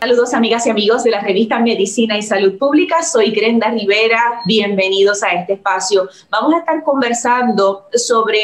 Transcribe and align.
Saludos 0.00 0.32
amigas 0.32 0.64
y 0.64 0.70
amigos 0.70 1.02
de 1.02 1.10
la 1.10 1.20
revista 1.20 1.58
Medicina 1.58 2.16
y 2.16 2.22
Salud 2.22 2.56
Pública. 2.56 3.02
Soy 3.02 3.32
Grenda 3.32 3.68
Rivera. 3.72 4.42
Bienvenidos 4.46 5.24
a 5.24 5.30
este 5.30 5.54
espacio. 5.54 6.08
Vamos 6.30 6.54
a 6.54 6.58
estar 6.58 6.84
conversando 6.84 7.88
sobre 7.92 8.38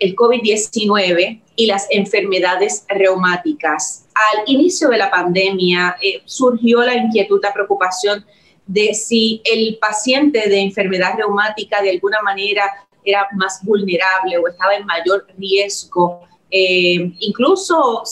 el 0.00 0.16
COVID-19 0.16 1.40
y 1.54 1.66
las 1.66 1.86
enfermedades 1.88 2.84
reumáticas. 2.88 4.06
Al 4.12 4.42
inicio 4.52 4.88
de 4.88 4.98
la 4.98 5.08
pandemia 5.08 5.96
eh, 6.02 6.20
surgió 6.24 6.82
la 6.82 6.96
inquietud, 6.96 7.38
la 7.40 7.52
preocupación 7.52 8.26
de 8.66 8.92
si 8.94 9.40
el 9.44 9.78
paciente 9.78 10.48
de 10.48 10.58
enfermedad 10.58 11.14
reumática 11.16 11.80
de 11.80 11.90
alguna 11.90 12.20
manera 12.22 12.64
era 13.04 13.28
más 13.36 13.64
vulnerable 13.64 14.36
o 14.36 14.48
estaba 14.48 14.74
en 14.74 14.84
mayor 14.84 15.28
riesgo. 15.38 16.22
Eh, 16.50 17.12
incluso 17.20 18.02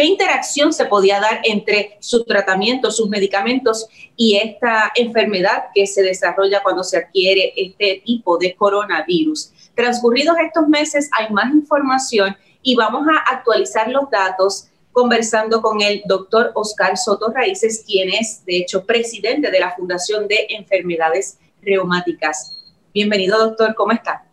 qué 0.00 0.06
interacción 0.06 0.72
se 0.72 0.86
podía 0.86 1.20
dar 1.20 1.42
entre 1.44 1.98
su 2.00 2.24
tratamiento, 2.24 2.90
sus 2.90 3.10
medicamentos 3.10 3.86
y 4.16 4.36
esta 4.36 4.90
enfermedad 4.94 5.64
que 5.74 5.86
se 5.86 6.02
desarrolla 6.02 6.62
cuando 6.62 6.82
se 6.82 6.96
adquiere 6.96 7.52
este 7.54 8.02
tipo 8.06 8.38
de 8.38 8.54
coronavirus. 8.54 9.52
Transcurridos 9.74 10.36
estos 10.42 10.66
meses 10.68 11.10
hay 11.18 11.30
más 11.30 11.52
información 11.52 12.34
y 12.62 12.76
vamos 12.76 13.06
a 13.08 13.30
actualizar 13.30 13.90
los 13.90 14.08
datos 14.10 14.68
conversando 14.90 15.60
con 15.60 15.82
el 15.82 16.00
doctor 16.06 16.50
Oscar 16.54 16.96
Soto 16.96 17.30
Raíces, 17.30 17.84
quien 17.86 18.08
es, 18.08 18.42
de 18.46 18.56
hecho, 18.56 18.86
presidente 18.86 19.50
de 19.50 19.60
la 19.60 19.72
Fundación 19.72 20.26
de 20.28 20.46
Enfermedades 20.48 21.38
Reumáticas. 21.60 22.58
Bienvenido, 22.94 23.38
doctor, 23.38 23.74
¿cómo 23.74 23.92
está? 23.92 24.24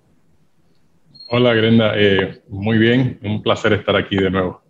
Hola, 1.27 1.53
Grenda. 1.53 1.91
Eh, 1.97 2.41
muy 2.47 2.77
bien, 2.77 3.19
un 3.21 3.43
placer 3.43 3.73
estar 3.73 3.97
aquí 3.97 4.15
de 4.15 4.29
nuevo. 4.29 4.66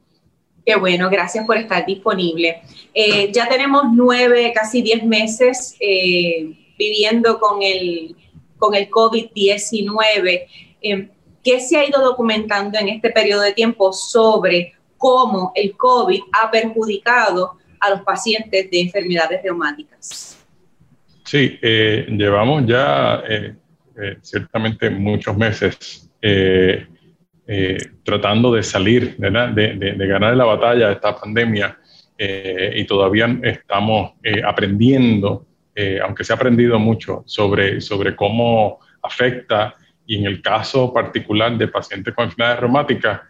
Qué 0.67 0.75
bueno, 0.75 1.09
gracias 1.09 1.45
por 1.45 1.55
estar 1.55 1.85
disponible. 1.85 2.61
Eh, 2.93 3.31
ya 3.31 3.47
tenemos 3.47 3.83
nueve, 3.93 4.51
casi 4.53 4.81
diez 4.81 5.01
meses 5.01 5.77
eh, 5.79 6.51
viviendo 6.77 7.39
con 7.39 7.63
el, 7.63 8.13
con 8.57 8.75
el 8.75 8.89
COVID-19. 8.89 10.41
Eh, 10.81 11.09
¿Qué 11.41 11.61
se 11.61 11.77
ha 11.77 11.87
ido 11.87 12.03
documentando 12.03 12.77
en 12.77 12.89
este 12.89 13.11
periodo 13.11 13.43
de 13.43 13.53
tiempo 13.53 13.93
sobre 13.93 14.73
cómo 14.97 15.53
el 15.55 15.77
COVID 15.77 16.19
ha 16.33 16.51
perjudicado 16.51 17.55
a 17.79 17.91
los 17.91 18.01
pacientes 18.01 18.69
de 18.69 18.81
enfermedades 18.81 19.41
reumáticas? 19.41 20.45
Sí, 21.23 21.57
llevamos 21.61 22.65
ya 22.67 23.23
ciertamente 24.21 24.89
muchos 24.89 25.37
meses 25.37 26.07
eh, 26.21 26.87
tratando 28.03 28.53
de 28.53 28.61
salir, 28.61 29.15
de, 29.17 29.95
de, 29.95 30.07
ganar 30.07 30.35
la 30.35 30.43
batalla 30.43 30.87
de 30.87 30.93
esta 30.93 31.15
pandemia 31.15 31.77
eh, 32.17 32.73
y 32.75 32.83
todavía 32.85 33.39
estamos 33.41 34.13
eh, 34.21 34.41
aprendiendo, 34.45 35.45
aunque 36.03 36.23
se 36.23 36.33
ha 36.33 36.35
aprendido 36.35 36.79
mucho 36.79 37.23
sobre, 37.27 37.79
sobre 37.81 38.15
cómo 38.15 38.79
afecta 39.03 39.75
y 40.07 40.17
en 40.17 40.25
el 40.25 40.41
caso 40.41 40.91
particular 40.91 41.55
de 41.55 41.67
pacientes 41.67 42.15
con 42.15 42.25
enfermedades 42.25 42.61
reumáticas, 42.61 43.21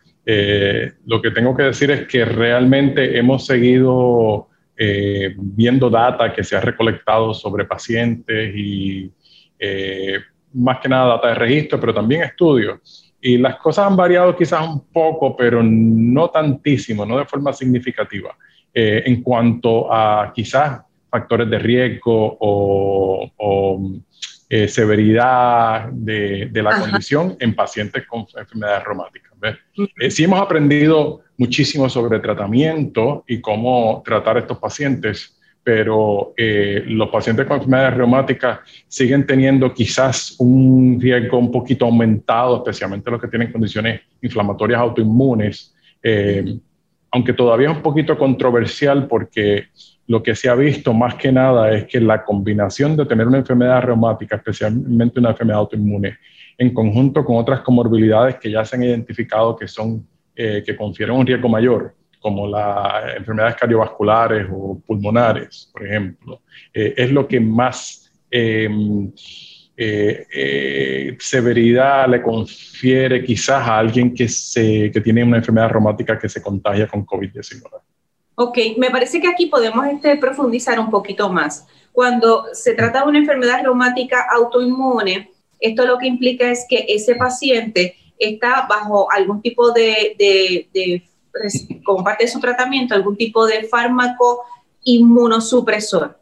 lo 1.05 1.21
que 1.21 1.31
tengo 1.31 1.55
que 1.55 1.63
decir 1.63 1.91
es 1.91 2.07
que 2.07 2.23
realmente 2.23 3.17
hemos 3.17 3.45
seguido 3.45 4.47
viendo 5.37 5.89
data 5.89 6.33
que 6.33 6.43
se 6.43 6.55
ha 6.55 6.61
recolectado 6.61 7.33
sobre 7.33 7.65
pacientes 7.65 8.55
y 8.55 9.11
más 10.53 10.79
que 10.79 10.87
nada 10.87 11.15
data 11.15 11.27
de 11.27 11.35
registro, 11.35 11.79
pero 11.81 11.93
también 11.93 12.23
estudios 12.23 13.06
y 13.21 13.37
las 13.37 13.57
cosas 13.57 13.87
han 13.87 13.95
variado 13.95 14.35
quizás 14.35 14.67
un 14.67 14.85
poco, 14.91 15.35
pero 15.35 15.61
no 15.63 16.29
tantísimo, 16.29 17.05
no 17.05 17.17
de 17.17 17.25
forma 17.25 17.51
significativa, 17.53 18.35
eh, 18.73 19.03
en 19.05 19.21
cuanto 19.23 19.91
a 19.91 20.31
quizás 20.33 20.81
factores 21.09 21.49
de 21.49 21.59
riesgo 21.59 22.37
o, 22.39 23.81
eh, 24.49 24.67
severidad 24.67 25.89
de, 25.91 26.49
la 26.53 26.79
condición 26.79 27.35
en 27.39 27.53
pacientes 27.55 28.05
con 28.07 28.25
enfermedades 28.35 28.83
reumáticas. 28.85 29.33
Eh, 29.99 30.09
sí 30.09 30.23
hemos 30.23 30.41
aprendido 30.41 31.21
muchísimo 31.37 31.89
sobre 31.89 32.19
tratamiento 32.19 33.23
y 33.27 33.41
cómo 33.41 34.01
tratar 34.05 34.37
a 34.37 34.39
estos 34.41 34.57
pacientes, 34.57 35.36
pero 35.67 36.33
eh, 36.37 36.81
los 36.87 37.09
pacientes 37.09 37.45
con 37.45 37.57
enfermedades 37.57 37.97
reumáticas 37.97 38.59
siguen 38.87 39.27
teniendo 39.27 39.73
quizás 39.73 40.33
un 40.39 40.97
riesgo 40.97 41.37
un 41.37 41.51
poquito 41.51 41.83
aumentado, 41.83 42.55
especialmente 42.55 43.11
los 43.11 43.19
que 43.19 43.27
tienen 43.27 43.51
condiciones 43.51 43.99
inflamatorias 44.21 44.79
autoinmunes, 44.79 45.75
eh, 46.01 46.57
aunque 47.11 47.33
todavía 47.33 47.69
es 47.69 47.75
un 47.75 47.81
poquito 47.81 48.17
controversial 48.17 49.07
porque 49.07 49.65
lo 50.07 50.23
que 50.23 50.35
se 50.35 50.47
ha 50.47 50.55
visto 50.55 50.93
más 50.93 51.15
que 51.15 51.33
nada 51.33 51.69
es 51.73 51.83
que 51.83 51.99
la 51.99 52.23
combinación 52.23 52.95
de 52.95 53.05
tener 53.05 53.27
una 53.27 53.39
enfermedad 53.39 53.81
reumática, 53.81 54.37
especialmente 54.37 55.19
una 55.19 55.31
enfermedad 55.31 55.59
autoinmune, 55.59 56.15
en 56.57 56.73
conjunto 56.73 57.25
con 57.25 57.35
otras 57.35 57.59
comorbilidades 57.59 58.37
que 58.37 58.49
ya 58.49 58.63
se 58.63 58.77
han 58.77 58.83
identificado 58.83 59.53
que 59.57 59.67
son 59.67 60.07
eh, 60.33 60.63
que 60.65 60.77
confieren 60.77 61.17
un 61.17 61.27
riesgo 61.27 61.49
mayor, 61.49 61.93
como 62.21 62.47
las 62.47 63.17
enfermedades 63.17 63.55
cardiovasculares 63.55 64.47
o 64.51 64.79
pulmonares, 64.85 65.69
por 65.71 65.85
ejemplo, 65.85 66.41
eh, 66.73 66.93
es 66.97 67.11
lo 67.11 67.27
que 67.27 67.39
más 67.39 68.11
em, 68.29 69.11
eh, 69.79 70.25
eh, 70.33 71.17
severidad 71.19 72.09
le 72.09 72.21
confiere 72.21 73.23
quizás 73.23 73.67
a 73.67 73.77
alguien 73.77 74.13
que, 74.13 74.27
se, 74.27 74.91
que 74.91 75.01
tiene 75.01 75.23
una 75.23 75.37
enfermedad 75.37 75.69
reumática 75.69 76.17
que 76.17 76.27
se 76.27 76.41
contagia 76.41 76.87
con 76.87 77.05
COVID-19. 77.05 77.61
Ok, 78.35 78.57
me 78.77 78.89
parece 78.89 79.21
que 79.21 79.27
aquí 79.27 79.45
podemos 79.45 79.85
este, 79.87 80.17
profundizar 80.17 80.79
un 80.79 80.89
poquito 80.89 81.29
más. 81.29 81.67
Cuando 81.91 82.45
se 82.53 82.73
trata 82.73 83.01
de 83.01 83.09
una 83.09 83.19
enfermedad 83.19 83.61
reumática 83.63 84.25
autoinmune, 84.31 85.31
esto 85.59 85.85
lo 85.85 85.97
que 85.97 86.07
implica 86.07 86.49
es 86.49 86.65
que 86.67 86.85
ese 86.87 87.15
paciente 87.15 87.95
está 88.17 88.65
bajo 88.67 89.11
algún 89.11 89.41
tipo 89.41 89.71
de, 89.71 90.15
de, 90.17 90.67
de 90.73 91.03
como 91.83 92.03
parte 92.03 92.25
de 92.25 92.31
su 92.31 92.39
tratamiento 92.39 92.95
algún 92.95 93.15
tipo 93.15 93.45
de 93.45 93.63
fármaco 93.63 94.43
inmunosupresor? 94.83 96.17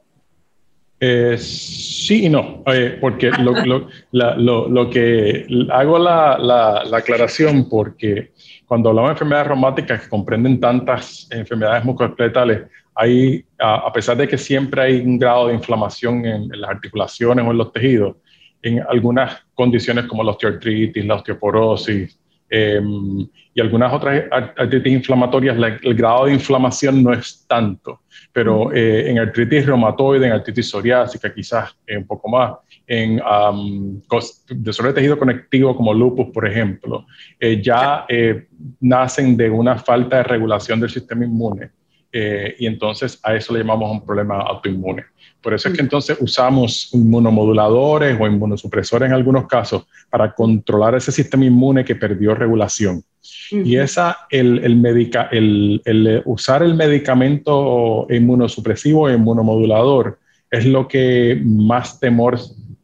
Eh, 1.00 1.38
sí 1.38 2.26
y 2.26 2.30
no, 2.30 2.64
eh, 2.68 2.98
porque 3.02 3.30
lo, 3.30 4.90
que 4.90 5.46
hago 5.72 6.00
la, 6.00 6.84
aclaración 6.94 7.68
porque 7.68 8.32
cuando 8.66 8.90
hablamos 8.90 9.10
de 9.10 9.14
enfermedades 9.14 9.48
reumáticas 9.48 10.04
que 10.04 10.10
comprenden 10.10 10.60
tantas 10.60 11.28
enfermedades 11.32 11.84
musculoesqueletales, 11.84 12.62
hay, 12.96 13.44
a, 13.60 13.92
pesar 13.92 14.16
de 14.16 14.28
que 14.28 14.38
siempre 14.38 14.82
hay 14.82 15.02
un 15.02 15.20
grado 15.20 15.48
de 15.48 15.54
inflamación 15.54 16.26
en, 16.26 16.44
en, 16.44 16.62
las 16.62 16.72
articulaciones 16.72 17.46
o 17.46 17.52
en 17.52 17.58
los 17.58 17.74
tejidos, 17.74 18.16
en 18.62 18.82
algunas 18.88 19.44
condiciones 19.54 20.06
como 20.06 20.24
la 20.24 20.32
osteoartritis, 20.32 21.06
la 21.06 21.16
osteoporosis, 21.16 22.18
Em, 22.50 23.28
y 23.54 23.62
algunas 23.62 23.92
otras 23.94 24.26
artritis 24.32 24.94
inflamatorias, 24.94 25.58
el 25.82 25.96
grado 25.96 26.26
de 26.26 26.34
inflamación 26.34 27.02
no 27.02 27.14
es 27.14 27.46
tanto, 27.48 28.02
pero 28.34 28.72
eh, 28.74 29.10
en 29.10 29.18
artritis 29.18 29.66
reumatoide, 29.66 30.28
en 30.28 30.34
artritis 30.34 30.70
psoriásica, 30.70 31.34
quizás 31.34 31.76
un 31.88 32.06
poco 32.06 32.30
más, 32.30 32.54
en 32.86 33.22
um, 33.22 34.02
desorden 34.50 34.94
de 34.94 35.02
tejido 35.02 35.18
conectivo 35.18 35.76
como 35.76 35.94
lupus, 35.94 36.28
por 36.32 36.48
ejemplo, 36.48 37.06
eh, 37.40 37.62
ya 37.62 38.06
eh, 38.10 38.48
nacen 38.82 39.38
de 39.38 39.50
una 39.50 39.78
falta 39.78 40.18
de 40.18 40.24
regulación 40.24 40.80
del 40.80 40.90
sistema 40.90 41.26
inmune. 41.26 41.72
y 42.60 42.66
entonces 42.66 43.20
a 43.24 43.36
eso 43.36 43.52
le 43.52 43.60
llamamos 43.60 43.92
un 43.92 44.06
problema 44.06 44.40
autoinmune. 44.40 45.04
Por 45.46 45.54
eso 45.54 45.70
es 45.70 45.76
que 45.76 45.82
entonces 45.82 46.18
usamos 46.20 46.90
inmunomoduladores 46.92 48.20
o 48.20 48.26
inmunosupresores 48.26 49.06
en 49.06 49.14
algunos 49.14 49.46
casos 49.46 49.86
para 50.10 50.34
controlar 50.34 50.96
ese 50.96 51.12
sistema 51.12 51.46
inmune 51.46 51.86
que 51.86 51.96
perdió 51.96 52.34
regulación. 52.34 53.04
Y 53.52 53.78
esa, 53.78 54.26
el, 54.32 54.58
el, 54.64 54.76
medica, 54.76 55.30
el, 55.32 55.84
el, 55.86 56.24
usar 56.26 56.64
el 56.64 56.74
medicamento 56.74 58.08
inmunosupresivo 58.10 59.02
o 59.02 59.10
inmunomodulador 59.12 60.18
es 60.50 60.66
lo 60.66 60.88
que 60.88 61.40
más 61.46 62.00
temor 62.00 62.40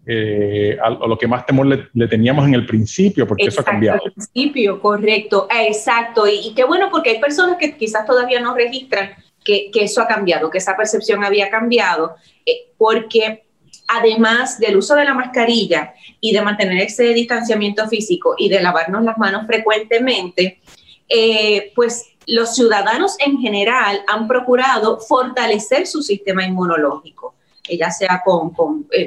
eh, 0.06 0.78
a, 0.84 0.92
lo 0.92 1.18
que 1.18 1.28
más 1.28 1.48
temor 1.48 1.66
le, 1.66 2.08
teníamos 2.08 2.48
en 2.48 2.54
el 2.54 2.68
principio, 2.68 3.26
porque 3.26 3.46
eso 3.46 3.62
ha 3.62 3.64
cambiado. 3.64 4.02
Al 4.06 4.12
principio, 4.12 4.80
correcto, 4.80 5.48
exacto. 5.50 6.28
Y, 6.28 6.50
y, 6.50 6.54
qué 6.54 6.64
bueno, 6.64 6.90
porque 6.92 7.10
hay 7.10 7.20
personas 7.20 7.58
que 7.58 7.76
quizás 7.76 8.06
todavía 8.06 8.40
no 8.40 8.54
registran 8.54 9.10
que, 9.44 9.72
eso 9.74 10.02
ha 10.02 10.08
cambiado, 10.08 10.50
que 10.50 10.58
esa 10.58 10.78
percepción 10.78 11.24
había 11.24 11.50
cambiado, 11.50 12.16
eh, 12.46 12.72
porque 12.78 13.46
además 13.88 14.60
del 14.60 14.78
uso 14.78 14.96
de 14.96 15.06
la 15.06 15.14
mascarilla 15.14 15.94
y 16.20 16.34
de 16.34 16.42
mantener 16.42 16.82
ese 16.82 17.06
distanciamiento 17.14 17.88
físico 17.88 18.36
y 18.38 18.50
de 18.50 18.62
lavarnos 18.62 19.04
las 19.04 19.18
manos 19.18 19.46
frecuentemente, 19.48 20.62
eh, 21.10 21.72
pues 21.76 22.06
los 22.28 22.56
ciudadanos 22.56 23.18
en 23.20 23.40
general 23.40 24.02
han 24.08 24.28
procurado 24.28 25.00
fortalecer 25.00 25.88
su 25.88 26.02
sistema 26.02 26.46
inmunológico, 26.46 27.36
eh, 27.68 27.78
ya 27.78 27.90
sea 27.90 28.22
con, 28.24 28.54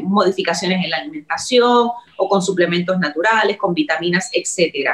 modificaciones 0.02 0.84
en 0.84 0.90
la 0.90 0.98
alimentación 0.98 1.90
o 2.16 2.28
con 2.28 2.42
suplementos 2.42 2.98
naturales, 2.98 3.56
con 3.56 3.72
vitaminas, 3.72 4.30
etc. 4.32 4.90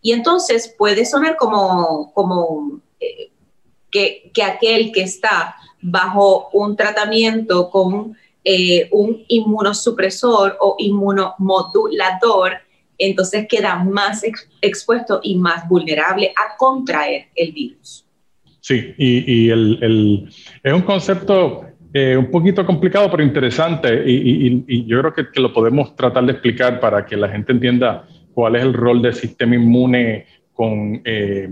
Y 0.00 0.12
entonces 0.12 0.74
puede 0.78 1.04
sonar 1.04 1.36
como, 1.36 2.12
como 2.14 2.80
que, 3.94 4.32
aquel 4.42 4.90
que 4.92 5.02
está 5.02 5.54
bajo 5.80 6.48
un 6.52 6.76
tratamiento 6.76 7.70
con 7.70 8.16
eh, 8.42 8.88
un 8.90 9.22
inmunosupresor 9.28 10.56
o 10.60 10.74
inmunomodulador, 10.78 12.54
entonces 12.98 13.46
queda 13.48 13.76
más 13.76 14.24
expuesto 14.60 15.20
y 15.22 15.36
más 15.36 15.68
vulnerable 15.68 16.30
a 16.30 16.56
contraer 16.56 17.26
el 17.34 17.52
virus. 17.52 18.04
Sí, 18.60 18.94
y, 18.96 19.50
el, 19.50 20.28
es 20.62 20.72
un 20.72 20.82
concepto 20.82 21.66
eh, 21.92 22.16
un 22.16 22.30
poquito 22.30 22.64
complicado, 22.66 23.10
pero 23.10 23.22
interesante, 23.22 24.02
y, 24.06 24.86
yo 24.86 25.00
creo 25.00 25.14
que, 25.14 25.40
lo 25.40 25.52
podemos 25.52 25.94
tratar 25.94 26.24
de 26.24 26.32
explicar 26.32 26.80
para 26.80 27.04
que 27.06 27.16
la 27.16 27.28
gente 27.28 27.52
entienda 27.52 28.08
cuál 28.32 28.56
es 28.56 28.62
el 28.62 28.72
rol 28.72 29.02
del 29.02 29.14
sistema 29.14 29.54
inmune 29.54 30.26
con 30.52 31.00
eh, 31.04 31.48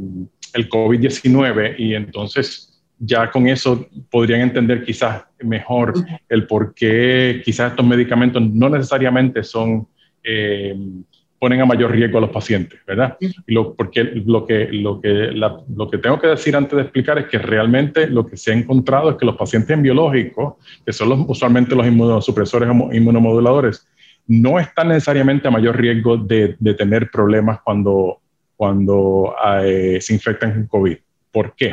el 0.55 0.69
COVID-19 0.69 1.75
y 1.79 1.95
entonces 1.95 2.73
ya 3.05 3.31
con 3.31 3.49
eso 3.49 3.87
podrían 4.11 4.43
entender 4.43 4.85
quizás 4.85 5.25
mejor 5.41 5.95
el 6.29 6.47
por 6.47 6.73
qué 6.73 7.43
quizás 7.45 7.73
estos 7.73 7.85
medicamentos 7.85 8.41
no 8.41 8.69
necesariamente 8.69 9.43
son, 9.43 9.89
eh, 10.23 10.77
ponen 11.37 11.61
a 11.61 11.67
mayor 11.67 11.91
riesgo 11.91 12.19
a 12.19 12.21
los 12.21 12.31
pacientes, 12.31 12.79
¿verdad? 12.87 13.17
Y 13.21 13.53
lo, 13.53 13.75
porque 13.75 14.05
lo 14.05 14.47
que, 14.47 14.69
lo, 14.71 15.01
que, 15.01 15.33
lo 15.33 15.91
que 15.91 15.99
tengo 15.99 16.21
que 16.21 16.29
decir 16.29 16.55
antes 16.55 16.77
de 16.77 16.83
explicar 16.83 17.19
es 17.19 17.27
que 17.27 17.39
realmente 17.39 18.07
lo 18.07 18.25
que 18.25 18.37
se 18.37 18.53
ha 18.53 18.55
encontrado 18.55 19.11
es 19.11 19.17
que 19.17 19.27
los 19.27 19.37
pacientes 19.37 19.71
en 19.71 19.83
biológicos, 19.83 20.55
que 20.87 20.93
son 20.93 21.09
los, 21.09 21.19
usualmente 21.27 21.75
los 21.75 21.87
inmunosupresores 21.87 22.69
o 22.69 22.93
inmunomoduladores, 22.93 23.85
no 24.29 24.61
están 24.61 24.89
necesariamente 24.89 25.49
a 25.49 25.51
mayor 25.51 25.77
riesgo 25.77 26.17
de, 26.17 26.55
de 26.61 26.75
tener 26.75 27.11
problemas 27.11 27.61
cuando 27.65 28.21
cuando 28.63 29.35
eh, 29.65 29.99
se 30.01 30.15
infectan 30.15 30.53
con 30.53 30.67
COVID. 30.69 30.97
¿Por 31.33 31.57
qué? 31.57 31.73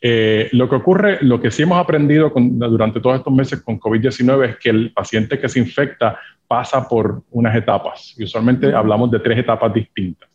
Eh, 0.00 0.48
lo 0.52 0.66
que 0.66 0.76
ocurre, 0.76 1.18
lo 1.20 1.38
que 1.38 1.50
sí 1.50 1.64
hemos 1.64 1.78
aprendido 1.78 2.32
durante 2.34 3.00
todos 3.00 3.18
estos 3.18 3.34
meses 3.34 3.60
con 3.60 3.78
COVID-19 3.78 4.48
es 4.48 4.56
que 4.56 4.70
el 4.70 4.94
paciente 4.94 5.38
que 5.38 5.50
se 5.50 5.58
infecta 5.58 6.18
pasa 6.48 6.88
por 6.88 7.22
unas 7.32 7.54
etapas 7.54 8.14
y 8.16 8.24
usualmente 8.24 8.72
hablamos 8.74 9.10
de 9.10 9.18
tres 9.18 9.40
etapas 9.40 9.74
distintas. 9.74 10.30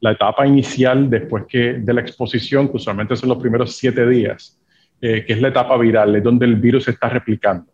La 0.00 0.12
etapa 0.12 0.46
inicial 0.46 1.10
después 1.10 1.44
que, 1.46 1.74
de 1.74 1.92
la 1.92 2.00
exposición, 2.00 2.68
que 2.68 2.78
usualmente 2.78 3.14
son 3.14 3.28
los 3.28 3.36
primeros 3.36 3.76
siete 3.76 4.08
días, 4.08 4.58
eh, 5.02 5.22
que 5.26 5.34
es 5.34 5.42
la 5.42 5.48
etapa 5.48 5.76
viral, 5.76 6.16
es 6.16 6.22
donde 6.22 6.46
el 6.46 6.56
virus 6.56 6.84
se 6.84 6.92
está 6.92 7.10
replicando. 7.10 7.70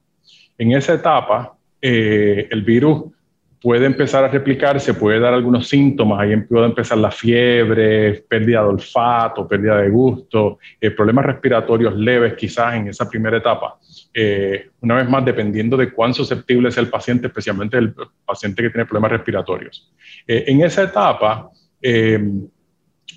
En 0.59 0.73
esa 0.73 0.95
etapa, 0.95 1.57
el 1.81 2.63
virus 2.63 3.05
puede 3.60 3.87
empezar 3.87 4.25
a 4.25 4.28
replicarse, 4.28 4.94
puede 4.94 5.19
dar 5.19 5.34
algunos 5.34 5.69
síntomas, 5.69 6.20
ahí 6.20 6.37
puede 6.37 6.66
empezar 6.66 6.99
la 6.99 7.10
fiebre, 7.10 8.25
pérdida 8.28 8.62
de 8.62 8.69
olfato, 8.69 9.49
pérdida 9.49 9.78
de 9.78 9.88
gusto, 9.88 10.58
eh, 10.81 10.90
problemas 10.90 11.26
respiratorios 11.26 11.96
leves 11.96 12.34
quizás 12.34 12.75
en 12.76 12.88
esa 12.88 13.08
primera 13.08 13.38
etapa. 13.38 13.78
Eh, 14.14 14.70
una 14.81 14.96
vez 14.96 15.08
más, 15.08 15.25
dependiendo 15.25 15.76
de 15.76 15.93
cuán 15.93 16.14
susceptible 16.14 16.69
es 16.69 16.76
el 16.76 16.88
paciente, 16.88 17.26
especialmente 17.26 17.78
el 17.78 17.94
paciente 18.25 18.62
que 18.62 18.70
tiene 18.70 18.87
problemas 18.87 19.12
respiratorios. 19.12 19.93
Eh, 20.26 20.44
en 20.46 20.62
esa 20.62 20.84
etapa, 20.84 21.50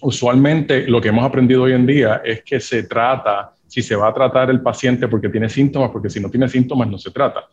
usualmente 0.01 0.87
lo 0.87 1.01
que 1.01 1.09
hemos 1.09 1.25
aprendido 1.25 1.63
hoy 1.63 1.73
en 1.73 1.85
día 1.85 2.21
es 2.23 2.43
que 2.43 2.59
se 2.59 2.83
trata 2.83 3.53
si 3.67 3.81
se 3.81 3.95
va 3.95 4.09
a 4.09 4.13
tratar 4.13 4.49
el 4.49 4.61
paciente 4.61 5.07
porque 5.07 5.29
tiene 5.29 5.49
síntomas, 5.49 5.91
porque 5.91 6.09
si 6.09 6.19
no 6.19 6.29
tiene 6.29 6.47
síntomas 6.47 6.87
no 6.89 6.97
se 6.97 7.09
trata. 7.09 7.45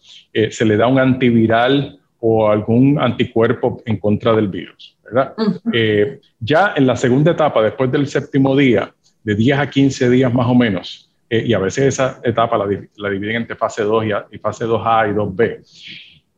se 0.51 0.65
le 0.65 0.77
da 0.77 0.87
un 0.87 0.99
antiviral 0.99 1.99
o 2.21 2.49
algún 2.49 2.99
anticuerpo 3.01 3.83
en 3.85 3.99
contra 3.99 4.35
del 4.35 4.49
virus. 4.49 4.97
¿verdad? 5.05 5.35
Eh, 5.73 6.21
ya 6.41 6.75
en 6.77 6.87
la 6.87 6.97
segunda 6.97 7.33
etapa, 7.33 7.63
después 7.63 7.91
del 7.91 8.07
séptimo 8.07 8.57
día, 8.57 8.93
de 9.23 9.35
10 9.35 9.59
a 9.59 9.71
15 9.71 10.11
días 10.11 10.33
más 10.33 10.47
o 10.47 10.55
menos, 10.55 11.11
eh, 11.31 11.45
y 11.47 11.53
a 11.53 11.59
veces 11.59 11.95
esa 11.95 12.21
etapa 12.25 12.57
la, 12.59 13.11
dividen 13.11 13.37
entre 13.37 13.57
fase 13.57 13.83
2 13.83 14.05
y, 14.31 14.39
fase 14.39 14.65
2A 14.65 15.11
y 15.11 15.15
2B, 15.15 15.61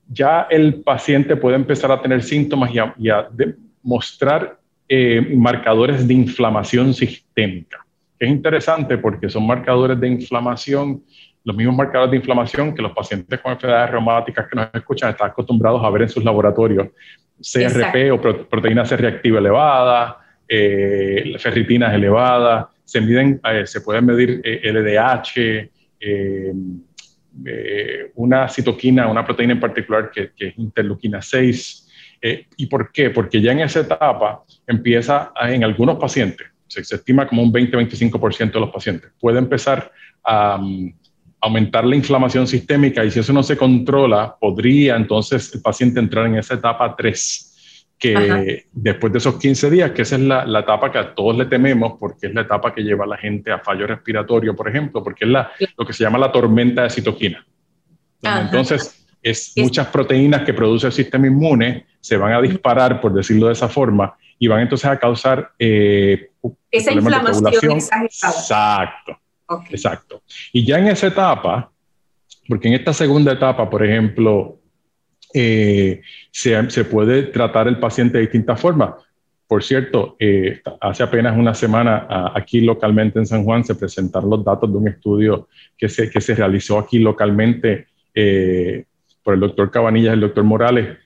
ya 0.09 0.47
el 0.51 0.83
paciente 0.83 1.37
puede 1.37 1.57
empezar 1.57 1.93
a 1.93 2.03
tener 2.03 2.23
síntomas 2.23 2.73
y 2.99 3.09
a, 3.09 3.29
mostrar 3.83 4.59
eh, 4.89 5.35
marcadores 5.35 6.07
de 6.07 6.13
inflamación 6.13 6.93
sistémica. 6.93 7.87
Es 8.19 8.29
interesante 8.29 8.99
porque 8.99 9.31
son 9.31 9.47
marcadores 9.47 9.99
de 9.99 10.09
inflamación 10.09 11.03
los 11.45 11.57
mismos 11.57 11.77
marcadores 11.77 12.11
de 12.11 12.17
inflamación 12.19 12.75
que 12.75 12.83
los 12.83 12.93
pacientes 12.93 13.41
con 13.41 13.53
enfermedades 13.53 13.91
reumáticas 13.91 14.47
que 14.49 14.57
nos 14.57 14.69
escuchan 14.75 15.11
están 15.11 15.31
acostumbrados 15.31 15.83
a 15.83 15.91
ver 15.91 16.03
en 16.03 16.09
sus 16.09 16.25
laboratorios. 16.25 16.89
CRP 17.41 18.13
o 18.13 18.21
proteína 18.21 18.85
C 18.85 18.97
reactiva 18.97 19.39
elevada, 19.39 20.19
eh, 20.47 21.35
ferritina 21.39 21.95
elevada, 21.95 22.69
se 22.85 23.01
miden, 23.01 23.41
eh, 23.45 23.67
se 23.67 23.81
pueden 23.81 24.05
medir 24.05 24.43
LDH, 24.45 25.71
eh, 26.01 26.53
una 28.17 28.49
citoquina, 28.49 29.07
una 29.07 29.25
proteína 29.25 29.55
en 29.55 29.61
particular 29.61 30.11
que, 30.11 30.33
que 30.37 30.49
es 30.49 30.59
interleuquina 30.59 31.23
6. 31.23 31.87
¿Y 32.59 32.67
por 32.67 32.93
qué? 32.93 33.09
Porque 33.09 33.41
ya 33.41 33.53
en 33.53 33.61
esa 33.61 33.81
etapa 33.81 34.45
empieza 34.67 35.33
en 35.41 35.65
algunos 35.65 35.99
pacientes, 35.99 36.49
se, 36.67 36.85
se 36.85 36.97
estima 36.97 37.27
como 37.27 37.43
un 37.43 37.51
20-25% 37.51 38.53
de 38.53 38.61
los 38.61 38.71
pacientes, 38.71 39.11
puede 39.19 39.39
empezar 39.39 39.91
a, 40.23 40.61
aumentar 41.41 41.85
la 41.85 41.97
inflamación 41.97 42.47
sistémica 42.47 43.05
y 43.05 43.11
si 43.11 43.21
eso 43.21 43.33
no 43.33 43.43
se 43.43 43.57
controla, 43.57 44.37
podría 44.39 44.97
entonces 44.97 45.55
el 45.55 45.63
paciente 45.63 46.01
entrar 46.01 46.27
en 46.27 46.37
esa 46.37 46.55
etapa 46.55 46.95
3, 46.97 47.87
que 47.99 48.67
después 48.73 49.13
de 49.13 49.19
esos 49.19 49.37
15 49.39 49.71
días, 49.71 49.91
que 49.93 50.03
esa 50.03 50.17
es 50.17 50.23
la, 50.23 50.45
la, 50.45 50.61
etapa 50.61 50.91
que 50.91 50.99
a 50.99 51.15
todos 51.15 51.37
le 51.37 51.47
tememos, 51.47 51.95
porque 51.99 52.29
es 52.29 52.35
la 52.35 52.43
etapa 52.43 52.75
que 52.75 52.83
lleva 52.83 53.05
a 53.05 53.09
la 53.09 53.17
gente 53.17 53.51
a 53.53 53.59
fallo 53.59 53.87
respiratorio, 53.87 54.55
por 54.57 54.69
ejemplo, 54.69 55.03
porque 55.03 55.25
es 55.25 55.31
la, 55.31 55.51
lo 55.77 55.87
que 55.87 55.93
se 55.93 56.05
llama 56.05 56.19
la 56.19 56.33
tormenta 56.33 56.83
de 56.83 56.91
citoquina. 56.91 57.45
Entonces, 58.23 59.07
es 59.23 59.53
muchas 59.57 59.89
proteínas 59.89 60.43
que 60.43 60.55
produce 60.55 60.87
el 60.87 60.93
sistema 60.93 61.27
inmune 61.27 61.87
se 62.01 62.17
van 62.17 62.33
a 62.33 62.41
disparar, 62.41 63.01
por 63.01 63.13
decirlo 63.13 63.49
de 63.49 63.53
esa 63.53 63.69
forma, 63.69 64.17
y 64.39 64.49
van 64.49 64.61
entonces 64.61 64.89
a 64.89 64.99
causar 64.99 65.53
eh, 65.59 66.31
esa 66.71 66.93
inflamación 66.93 67.77
Exacto. 67.77 69.20
Exacto. 69.71 70.23
Y 70.53 70.65
ya 70.65 70.79
en 70.79 70.89
esa 70.89 71.09
etapa, 71.09 71.71
porque 72.49 72.69
en 72.69 72.75
esta 72.75 72.93
segunda 72.93 73.33
etapa, 73.33 73.69
por 73.69 73.85
ejemplo, 73.85 74.59
eh, 75.33 76.03
se, 76.31 76.85
puede 76.85 77.25
tratar 77.25 77.69
el 77.69 77.79
paciente 77.79 78.19
de 78.19 78.23
distintas 78.23 78.61
formas. 78.61 78.95
Por 79.47 79.65
cierto, 79.65 80.17
eh, 80.19 80.61
hace 80.81 81.03
apenas 81.03 81.37
una 81.37 81.55
semana 81.55 82.07
aquí 82.35 82.61
localmente 82.61 83.19
en 83.19 83.27
San 83.27 83.45
Juan 83.45 83.65
se 83.65 83.75
presentaron 83.75 84.31
los 84.31 84.45
datos 84.45 84.71
de 84.71 84.79
un 84.79 84.89
estudio 84.89 85.49
que 85.77 85.89
se, 85.89 86.09
que 86.09 86.21
se 86.21 86.37
realizó 86.37 86.79
aquí 86.79 87.01
localmente 87.01 87.87
eh, 88.15 88.85
por 89.25 89.35
el 89.35 89.41
doctor 89.41 89.71
Cabanillas 89.71 90.13
y 90.13 90.15
el 90.15 90.21
doctor 90.21 90.45
Morales, 90.45 90.99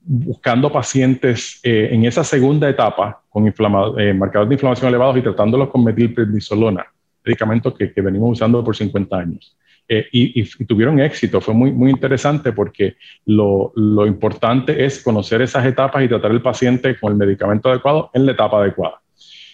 buscando 0.00 0.72
pacientes 0.72 1.60
en 1.62 2.04
esa 2.04 2.24
segunda 2.24 2.68
etapa 2.68 3.22
con 3.30 3.44
marcadores 3.44 4.48
de 4.48 4.54
inflamación 4.54 4.88
elevados 4.88 5.16
y 5.16 5.22
tratándolos 5.22 5.70
con 5.70 5.82
metilprednisolona 5.82 6.93
medicamentos 7.24 7.74
que, 7.74 7.92
que 7.92 8.00
venimos 8.00 8.32
usando 8.32 8.62
por 8.62 8.76
50 8.76 9.16
años. 9.16 9.56
Eh, 9.86 10.06
y, 10.12 10.64
tuvieron 10.64 10.98
éxito. 11.00 11.40
Fue 11.40 11.52
muy, 11.52 11.70
muy 11.70 11.90
interesante 11.90 12.52
porque 12.52 12.96
lo, 13.26 13.72
lo, 13.76 14.06
importante 14.06 14.84
es 14.84 15.02
conocer 15.02 15.42
esas 15.42 15.66
etapas 15.66 16.02
y 16.02 16.08
tratar 16.08 16.30
el 16.30 16.40
paciente 16.40 16.98
con 16.98 17.12
el 17.12 17.18
medicamento 17.18 17.68
adecuado 17.68 18.10
en 18.14 18.24
la 18.24 18.32
etapa 18.32 18.58
adecuada. 18.58 19.00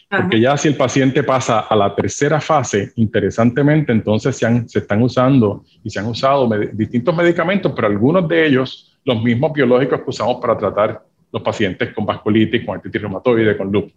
Porque 0.09 0.41
ya 0.41 0.57
si 0.57 0.67
el 0.67 0.77
paciente 0.77 1.23
pasa 1.23 1.61
a 1.61 1.77
la 1.77 1.95
tercera 1.95 2.41
fase, 2.41 2.91
interesantemente, 2.97 3.93
entonces 3.93 4.37
se, 4.37 4.45
han, 4.45 4.69
se 4.69 4.81
están 4.81 5.03
usando 5.03 5.65
y 5.85 5.91
se 5.91 6.01
han 6.01 6.07
usado 6.07 6.49
distintos 6.73 7.15
medicamentos, 7.15 7.73
pero 7.77 7.87
algunos 7.87 8.27
de 8.27 8.45
ellos, 8.45 8.99
los 9.05 9.23
mismos 9.23 9.53
biológicos 9.53 10.01
que 10.01 10.11
usamos 10.11 10.41
para 10.41 10.59
tratar 10.59 11.05
los 11.33 11.43
pacientes 11.43 11.95
con 11.95 12.05
vasculitis, 12.07 12.65
con 12.65 12.75
artritis 12.75 13.01
reumatoide, 13.01 13.57
con 13.57 13.71
lupus. 13.71 13.93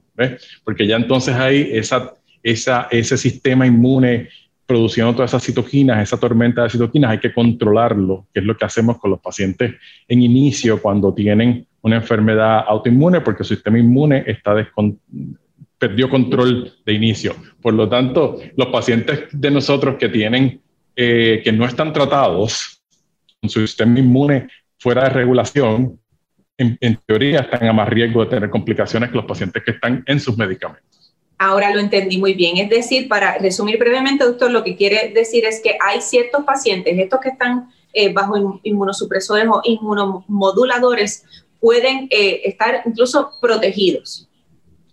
Porque 0.63 0.85
ya 0.85 0.97
entonces 0.97 1.33
hay 1.33 1.69
esa 1.71 2.13
esa, 2.43 2.87
ese 2.91 3.17
sistema 3.17 3.65
inmune 3.65 4.29
produciendo 4.65 5.13
todas 5.13 5.31
esas 5.31 5.43
citoquinas, 5.43 6.01
esa 6.01 6.19
tormenta 6.19 6.63
de 6.63 6.69
citoquinas, 6.69 7.11
hay 7.11 7.19
que 7.19 7.33
controlarlo, 7.33 8.27
que 8.33 8.39
es 8.39 8.45
lo 8.45 8.55
que 8.55 8.65
hacemos 8.65 8.97
con 8.97 9.11
los 9.11 9.19
pacientes 9.19 9.75
en 10.07 10.21
inicio 10.21 10.81
cuando 10.81 11.13
tienen 11.13 11.67
una 11.81 11.97
enfermedad 11.97 12.63
autoinmune, 12.67 13.21
porque 13.21 13.43
su 13.43 13.53
sistema 13.55 13.77
inmune 13.77 14.23
está 14.25 14.55
perdió 15.77 16.09
control 16.09 16.71
de 16.85 16.93
inicio. 16.93 17.35
Por 17.61 17.73
lo 17.73 17.89
tanto, 17.89 18.39
los 18.55 18.67
pacientes 18.67 19.27
de 19.33 19.51
nosotros 19.51 19.97
que 19.99 20.07
tienen, 20.07 20.61
eh, 20.95 21.41
que 21.43 21.51
no 21.51 21.65
están 21.65 21.91
tratados 21.91 22.81
con 23.41 23.49
su 23.49 23.59
sistema 23.67 23.99
inmune 23.99 24.47
fuera 24.79 25.03
de 25.03 25.09
regulación, 25.09 25.99
en, 26.57 26.77
en, 26.79 26.99
teoría 27.05 27.41
están 27.41 27.67
a 27.67 27.73
más 27.73 27.89
riesgo 27.89 28.23
de 28.23 28.29
tener 28.29 28.49
complicaciones 28.49 29.09
que 29.09 29.17
los 29.17 29.25
pacientes 29.25 29.61
que 29.61 29.71
están 29.71 30.03
en 30.05 30.19
sus 30.21 30.37
medicamentos. 30.37 31.02
Ahora 31.37 31.73
lo 31.73 31.79
entendí 31.79 32.17
muy 32.17 32.33
bien. 32.33 32.57
Es 32.57 32.69
decir, 32.69 33.07
para 33.07 33.37
resumir 33.37 33.77
brevemente, 33.77 34.23
doctor, 34.23 34.51
lo 34.51 34.63
que 34.63 34.75
quiere 34.75 35.11
decir 35.13 35.45
es 35.45 35.61
que 35.61 35.77
hay 35.79 36.01
ciertos 36.01 36.43
pacientes, 36.43 36.97
estos 36.97 37.19
que 37.19 37.29
están 37.29 37.69
eh, 37.93 38.13
bajo 38.13 38.59
inmunosupresores 38.63 39.47
o 39.47 39.61
inmunomoduladores, 39.63 41.25
pueden 41.59 42.07
eh, 42.09 42.41
estar 42.45 42.81
incluso 42.85 43.31
protegidos. 43.41 44.29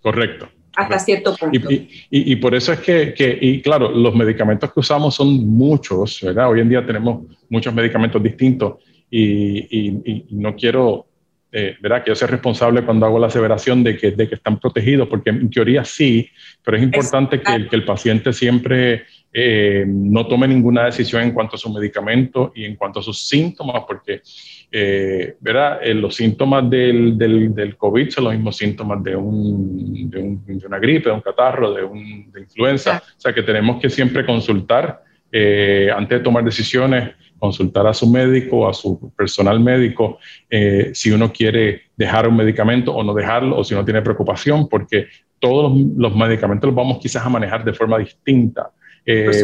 Correcto 0.03 0.49
hasta 0.77 0.99
cierto 0.99 1.37
punto. 1.37 1.69
Y, 2.11 2.37
por 2.37 2.55
eso 2.55 2.73
es 2.73 2.81
que, 2.81 3.39
y 3.41 3.61
claro, 3.61 3.91
los 3.91 4.15
medicamentos 4.15 4.73
que 4.73 4.81
usamos 4.81 5.15
son 5.15 5.47
muchos, 5.47 6.21
¿verdad? 6.23 6.51
Hoy 6.51 6.61
en 6.61 6.69
día 6.69 6.85
tenemos 6.85 7.25
muchos 7.49 7.75
medicamentos 7.75 8.23
distintos 8.23 8.75
y, 9.11 10.27
no 10.31 10.55
quiero, 10.55 11.07
eh, 11.53 11.77
¿verdad? 11.81 12.03
Quiero 12.05 12.15
ser 12.15 12.31
responsable 12.31 12.83
cuando 12.83 13.07
hago 13.07 13.19
la 13.19 13.27
aseveración 13.27 13.83
de 13.83 13.97
que, 13.97 14.13
de 14.13 14.29
que 14.29 14.37
están 14.37 14.59
protegidos, 14.59 15.09
porque 15.09 15.31
en 15.31 15.51
teoría 15.51 15.85
sí, 15.85 16.29
pero 16.63 16.77
es 16.77 16.83
importante 16.83 17.41
que, 17.41 17.69
que 17.69 17.77
el 17.77 17.85
paciente 17.85 18.33
siempre 18.33 19.05
eh, 19.33 19.85
no 19.87 20.27
tome 20.27 20.49
ninguna 20.49 20.87
decisión 20.87 21.23
en 21.23 21.33
cuanto 21.33 21.57
a 21.57 21.59
su 21.59 21.73
medicamento 21.73 22.53
y 22.55 22.65
en 22.65 22.77
cuanto 22.77 23.01
a 23.01 23.03
sus 23.03 23.29
síntomas, 23.29 23.85
porque 23.87 24.23
eh, 24.73 25.37
¿verdad? 25.41 25.81
Eh, 25.83 25.95
los 25.95 26.15
síntomas 26.15 26.71
del, 26.71 27.19
del, 27.19 27.53
del, 27.53 27.77
COVID 27.77 28.09
son 28.11 28.25
los 28.25 28.33
mismos 28.35 28.57
síntomas 28.57 29.03
de, 29.03 29.17
un, 29.17 30.09
de, 30.09 30.19
un, 30.19 30.47
de 30.47 30.67
una 30.67 30.79
gripe, 30.79 31.09
de 31.09 31.15
un 31.15 31.21
catarro, 31.21 31.75
de, 31.75 31.83
un, 31.83 32.31
de 32.31 32.41
influenza. 32.41 33.03
O 33.17 33.21
sea 33.21 33.33
que 33.33 33.43
tenemos 33.43 33.81
que 33.81 33.91
siempre 33.91 34.25
consultar 34.25 35.03
eh, 35.33 35.91
antes 35.95 36.19
de 36.19 36.25
tomar 36.25 36.45
decisiones, 36.45 37.11
consultar 37.41 37.87
a 37.89 37.95
su 37.95 38.09
médico, 38.09 38.69
a 38.69 38.73
su 38.73 39.13
personal 39.17 39.59
médico, 39.59 40.19
eh, 40.49 40.91
si 40.95 41.11
uno 41.11 41.33
quiere 41.33 41.91
dejar 41.97 42.29
un 42.29 42.37
medicamento 42.37 42.95
o 42.95 43.03
no 43.03 43.13
dejarlo, 43.13 43.59
o 43.59 43.65
si 43.65 43.75
uno 43.75 43.85
tiene 43.85 44.03
preocupación, 44.03 44.69
porque 44.69 45.09
todos 45.41 45.73
los, 45.73 45.87
los 45.97 46.15
medicamentos 46.15 46.69
los 46.69 46.77
vamos 46.77 46.99
quizás 46.99 47.27
a 47.27 47.29
manejar 47.29 47.65
de 47.65 47.73
forma 47.73 47.99
distinta. 47.99 48.71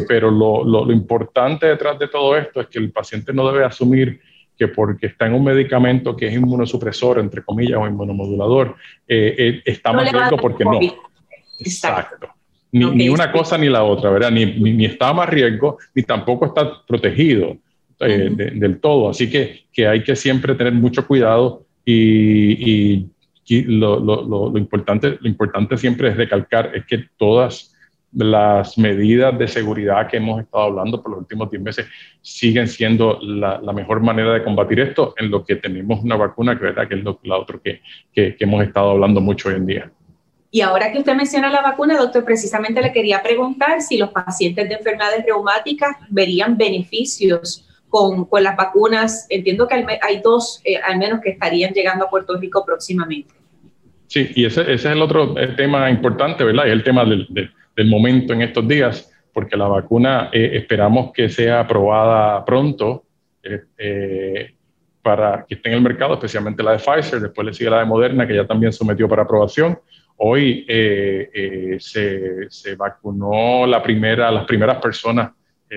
pero 0.06 0.30
lo, 0.30 0.62
lo, 0.64 0.84
lo 0.84 0.92
importante 0.92 1.66
detrás 1.66 1.98
de 1.98 2.06
todo 2.06 2.36
esto 2.36 2.60
es 2.60 2.68
que 2.68 2.78
el 2.78 2.92
paciente 2.92 3.32
no 3.32 3.50
debe 3.50 3.64
asumir 3.64 4.20
que 4.56 4.68
porque 4.68 5.06
está 5.06 5.26
en 5.26 5.34
un 5.34 5.44
medicamento 5.44 6.16
que 6.16 6.26
es 6.26 6.34
inmunosupresor, 6.34 7.18
entre 7.18 7.42
comillas, 7.42 7.78
o 7.78 7.86
inmunomodulador, 7.86 8.76
eh, 9.06 9.34
eh 9.38 9.62
está 9.64 9.92
más 9.92 10.10
riesgo 10.10 10.36
porque 10.38 10.64
no. 10.64 10.80
Exacto. 11.58 12.28
Ni, 12.72 13.08
una 13.08 13.32
cosa 13.32 13.56
ni 13.56 13.68
la 13.68 13.84
otra, 13.84 14.10
¿verdad? 14.10 14.30
Ni, 14.30 14.44
ni, 14.44 14.84
está 14.84 15.12
más 15.12 15.28
riesgo, 15.28 15.78
ni 15.94 16.02
tampoco 16.02 16.46
está 16.46 16.84
protegido 16.86 17.56
eh, 18.00 18.30
del 18.54 18.80
todo. 18.80 19.10
Así 19.10 19.30
que, 19.30 19.64
que, 19.72 19.86
hay 19.86 20.02
que 20.02 20.16
siempre 20.16 20.54
tener 20.54 20.72
mucho 20.72 21.06
cuidado 21.06 21.64
y, 21.84 23.06
y 23.46 23.62
lo, 23.62 24.00
lo, 24.00 24.50
lo, 24.50 24.58
importante, 24.58 25.18
lo 25.20 25.28
importante 25.28 25.76
siempre 25.76 26.08
es 26.08 26.16
recalcar 26.16 26.72
es 26.74 26.84
que 26.86 27.04
todas 27.16 27.72
las 28.12 28.78
medidas 28.78 29.38
de 29.38 29.46
seguridad 29.46 30.08
que 30.08 30.16
hemos 30.16 30.40
estado 30.40 30.64
hablando 30.64 31.02
por 31.02 31.12
los 31.12 31.20
últimos 31.20 31.50
10 31.50 31.62
meses 31.62 31.86
siguen 32.22 32.66
siendo 32.66 33.18
la, 33.20 33.60
mejor 33.72 34.00
manera 34.00 34.32
de 34.32 34.42
combatir 34.42 34.80
esto, 34.80 35.14
en 35.18 35.30
lo 35.30 35.44
que 35.44 35.56
tenemos 35.56 36.02
una 36.02 36.16
vacuna, 36.16 36.58
que, 36.58 36.64
¿verdad? 36.64 36.88
que 36.88 36.94
es 36.94 37.04
lo, 37.04 37.20
otro 37.30 37.60
que, 37.60 37.82
que, 38.14 38.36
hemos 38.40 38.64
estado 38.64 38.90
hablando 38.90 39.20
mucho 39.20 39.48
hoy 39.48 39.56
en 39.56 39.66
día. 39.66 39.90
Y 40.50 40.62
ahora 40.62 40.90
que 40.90 40.98
usted 40.98 41.14
menciona 41.14 41.50
la 41.50 41.60
vacuna, 41.60 41.98
doctor, 41.98 42.24
precisamente 42.24 42.80
le 42.80 42.92
quería 42.92 43.22
preguntar 43.22 43.82
si 43.82 43.98
los 43.98 44.10
pacientes 44.10 44.66
de 44.68 44.76
enfermedades 44.76 45.24
reumáticas 45.26 45.96
verían 46.08 46.56
beneficios 46.56 47.68
con, 47.96 48.26
con 48.26 48.42
las 48.42 48.56
vacunas. 48.56 49.26
Entiendo 49.30 49.66
que 49.66 49.74
hay 50.02 50.20
dos, 50.22 50.60
eh, 50.64 50.76
al 50.76 50.98
menos, 50.98 51.20
que 51.22 51.30
estarían 51.30 51.72
llegando 51.72 52.04
a 52.04 52.10
Puerto 52.10 52.36
Rico 52.36 52.62
próximamente. 52.66 53.32
Sí, 54.06 54.30
y 54.34 54.44
ese, 54.44 54.60
ese 54.60 54.74
es 54.74 54.84
el 54.84 55.00
otro 55.00 55.34
tema 55.56 55.88
importante, 55.88 56.44
¿verdad? 56.44 56.66
Es 56.66 56.74
el 56.74 56.84
tema 56.84 57.06
del, 57.06 57.26
del 57.74 57.88
momento 57.88 58.34
en 58.34 58.42
estos 58.42 58.68
días, 58.68 59.10
porque 59.32 59.56
la 59.56 59.66
vacuna 59.66 60.28
eh, 60.30 60.50
esperamos 60.54 61.10
que 61.14 61.30
sea 61.30 61.60
aprobada 61.60 62.44
pronto 62.44 63.04
eh, 63.42 63.62
eh, 63.78 64.54
para 65.00 65.46
que 65.48 65.54
esté 65.54 65.70
en 65.70 65.76
el 65.76 65.80
mercado, 65.80 66.14
especialmente 66.14 66.62
la 66.62 66.72
de 66.72 66.78
Pfizer, 66.78 67.20
después 67.20 67.46
le 67.46 67.54
sigue 67.54 67.70
la 67.70 67.78
de 67.78 67.86
Moderna, 67.86 68.26
que 68.26 68.34
ya 68.34 68.46
también 68.46 68.72
sometió 68.74 69.08
para 69.08 69.22
aprobación. 69.22 69.78
Hoy 70.18 70.64
se, 71.78 72.46
se, 72.48 72.74
vacunó 72.74 73.66
la 73.66 73.82
primera, 73.82 74.30
las 74.30 74.44
primeras 74.44 74.76
personas 74.76 75.30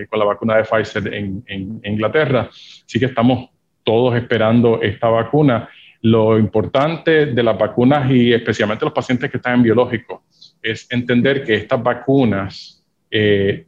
con 0.10 0.20
la 0.20 0.26
vacuna 0.26 0.58
de 0.58 0.64
Pfizer 0.64 1.14
en, 1.14 1.44
en 1.48 1.82
Inglaterra, 1.84 2.50
así 2.50 3.00
que 3.00 3.06
estamos 3.06 3.50
todos 3.84 4.16
esperando 4.16 4.82
esta 4.82 5.10
vacuna. 5.10 5.70
Lo 6.02 6.38
importante 6.40 7.26
de 7.26 7.44
las 7.44 7.58
vacunas 7.58 8.10
y 8.10 8.32
especialmente 8.32 8.86
los 8.86 8.94
pacientes 8.94 9.30
que 9.30 9.38
están 9.38 9.56
en 9.56 9.64
biológico 9.64 10.24
es 10.62 10.88
entender 10.92 11.44
que 11.44 11.56
estas 11.56 11.82
vacunas 11.82 12.80
eh, 13.12 13.66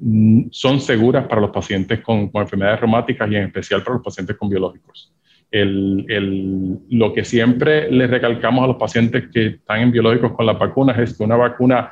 son 0.52 0.80
seguras 0.80 1.26
para 1.28 1.42
los 1.42 1.50
pacientes 1.50 2.00
con, 2.02 2.30
enfermedades 2.34 2.82
reumáticas 2.82 3.30
y 3.32 3.36
en 3.36 3.44
especial 3.46 3.82
para 3.82 3.96
los 3.96 4.06
pacientes 4.06 4.38
con 4.38 4.50
biológicos. 4.50 5.12
lo 5.52 7.14
que 7.14 7.26
siempre 7.26 7.92
les 7.92 8.10
recalcamos 8.10 8.64
a 8.64 8.68
los 8.68 8.78
pacientes 8.78 9.30
que 9.34 9.48
están 9.48 9.82
en 9.82 9.92
biológicos 9.92 10.34
con 10.34 10.46
las 10.46 10.60
vacunas 10.60 11.00
es 11.00 11.18
que 11.18 11.24
una 11.24 11.36
vacuna 11.36 11.92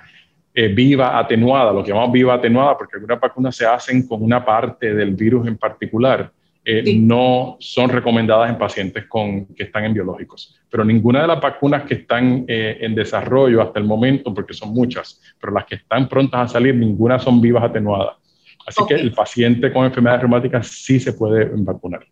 eh, 0.53 0.67
viva 0.67 1.17
atenuada, 1.17 1.71
lo 1.71 1.83
que 1.83 1.89
llamamos 1.89 2.11
viva 2.11 2.33
atenuada, 2.33 2.77
porque 2.77 2.95
algunas 2.95 3.19
vacunas 3.19 3.55
se 3.55 3.65
hacen 3.65 4.07
con 4.07 4.23
una 4.23 4.43
parte 4.43 4.93
del 4.93 5.15
virus 5.15 5.47
en 5.47 5.57
particular, 5.57 6.31
eh, 6.65 6.95
no 6.97 7.57
son 7.59 7.89
recomendadas 7.89 8.49
en 8.49 8.57
pacientes 8.57 9.05
con, 9.07 9.45
que 9.47 9.63
están 9.63 9.85
en 9.85 9.93
biológicos. 9.93 10.59
Pero 10.69 10.83
ninguna 10.83 11.21
de 11.21 11.27
las 11.27 11.41
vacunas 11.41 11.83
que 11.83 11.95
están 11.95 12.45
eh, 12.47 12.77
en 12.81 12.93
desarrollo 12.93 13.61
hasta 13.61 13.79
el 13.79 13.85
momento, 13.85 14.33
porque 14.33 14.53
son 14.53 14.73
muchas, 14.73 15.21
pero 15.39 15.53
las 15.53 15.65
que 15.65 15.75
están 15.75 16.09
prontas 16.09 16.49
a 16.49 16.53
salir, 16.53 16.75
ninguna 16.75 17.17
son 17.17 17.41
vivas 17.41 17.63
atenuadas. 17.63 18.17
Así 18.67 18.83
que 18.87 18.95
el 18.95 19.13
paciente 19.13 19.71
con 19.73 19.85
enfermedades 19.85 20.21
reumáticas 20.21 20.67
sí 20.67 20.99
se 20.99 21.13
puede 21.13 21.49
vacunar. 21.53 22.05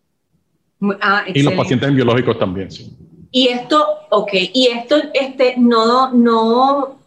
Ah, 1.00 1.24
y 1.32 1.42
los 1.42 1.54
pacientes 1.54 1.88
en 1.88 1.94
biológicos 1.94 2.38
también, 2.38 2.70
sí. 2.70 2.96
Y 3.30 3.48
esto, 3.48 3.84
ok, 4.10 4.30
y 4.32 4.68
esto 4.68 4.96
este, 5.12 5.54
no, 5.58 6.12
no 6.12 6.97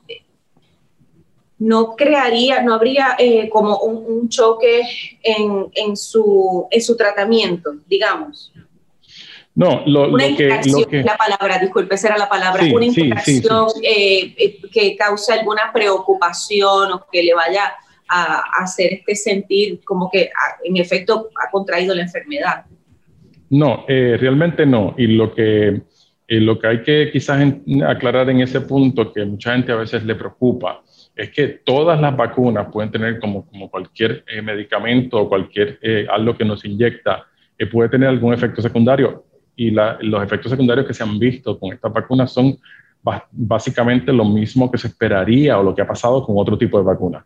no 1.61 1.95
crearía, 1.95 2.63
no 2.63 2.73
habría 2.73 3.15
eh, 3.19 3.47
como 3.49 3.77
un, 3.81 4.27
choque 4.29 4.81
en, 5.21 5.67
en, 5.75 5.95
su, 5.95 6.67
en 6.71 6.81
su 6.81 6.97
tratamiento, 6.97 7.75
digamos. 7.87 8.51
No, 9.53 9.83
lo, 9.85 10.11
una 10.11 10.27
lo 10.27 10.37
que, 10.37 10.61
lo 10.65 10.87
que... 10.87 11.03
la 11.03 11.17
palabra, 11.17 11.59
disculpe, 11.59 11.93
esa 11.93 12.07
era 12.07 12.17
la 12.17 12.27
palabra, 12.27 12.63
una 12.73 12.85
interacción 12.85 13.67
eh, 13.83 14.33
eh, 14.37 14.57
que 14.71 14.95
cause 14.95 15.33
alguna 15.33 15.71
preocupación 15.71 16.93
o 16.93 17.05
que 17.11 17.21
le 17.21 17.35
vaya 17.35 17.73
a, 18.09 18.41
hacer 18.63 18.93
este 18.93 19.15
sentir 19.15 19.81
como 19.83 20.09
que 20.09 20.31
en 20.63 20.77
efecto 20.77 21.29
ha 21.45 21.51
contraído 21.51 21.93
la 21.93 22.01
enfermedad. 22.01 22.65
No, 23.51 23.85
realmente 23.87 24.65
no. 24.65 24.95
Y 24.97 25.07
lo 25.07 25.35
que, 25.35 25.79
lo 26.27 26.57
que 26.57 26.67
hay 26.67 26.81
que 26.81 27.11
quizás 27.11 27.53
aclarar 27.85 28.31
en 28.31 28.41
ese 28.41 28.61
punto, 28.61 29.13
que 29.13 29.25
mucha 29.25 29.53
gente 29.53 29.73
a 29.73 29.75
veces 29.75 30.03
le 30.05 30.15
preocupa, 30.15 30.81
es 31.15 31.29
que 31.31 31.47
todas 31.47 31.99
las 31.99 32.15
vacunas 32.15 32.67
pueden 32.71 32.91
tener, 32.91 33.19
como, 33.19 33.45
cualquier 33.69 34.23
eh, 34.27 34.41
medicamento 34.41 35.19
o 35.19 35.29
cualquier 35.29 35.77
eh, 35.81 36.07
algo 36.09 36.35
que 36.35 36.45
nos 36.45 36.63
inyecta, 36.65 37.25
eh, 37.57 37.65
puede 37.65 37.89
tener 37.89 38.09
algún 38.09 38.33
efecto 38.33 38.61
secundario. 38.61 39.25
Y 39.55 39.71
los 39.71 40.23
efectos 40.23 40.49
secundarios 40.49 40.87
que 40.87 40.93
se 40.93 41.03
han 41.03 41.19
visto 41.19 41.59
con 41.59 41.73
estas 41.73 41.91
vacunas 41.93 42.31
son 42.31 42.57
básicamente 43.31 44.13
lo 44.13 44.25
mismo 44.25 44.71
que 44.71 44.77
se 44.77 44.87
esperaría 44.87 45.59
o 45.59 45.63
lo 45.63 45.75
que 45.75 45.81
ha 45.81 45.87
pasado 45.87 46.23
con 46.23 46.37
otro 46.37 46.57
tipo 46.57 46.77
de 46.77 46.83
vacuna. 46.83 47.25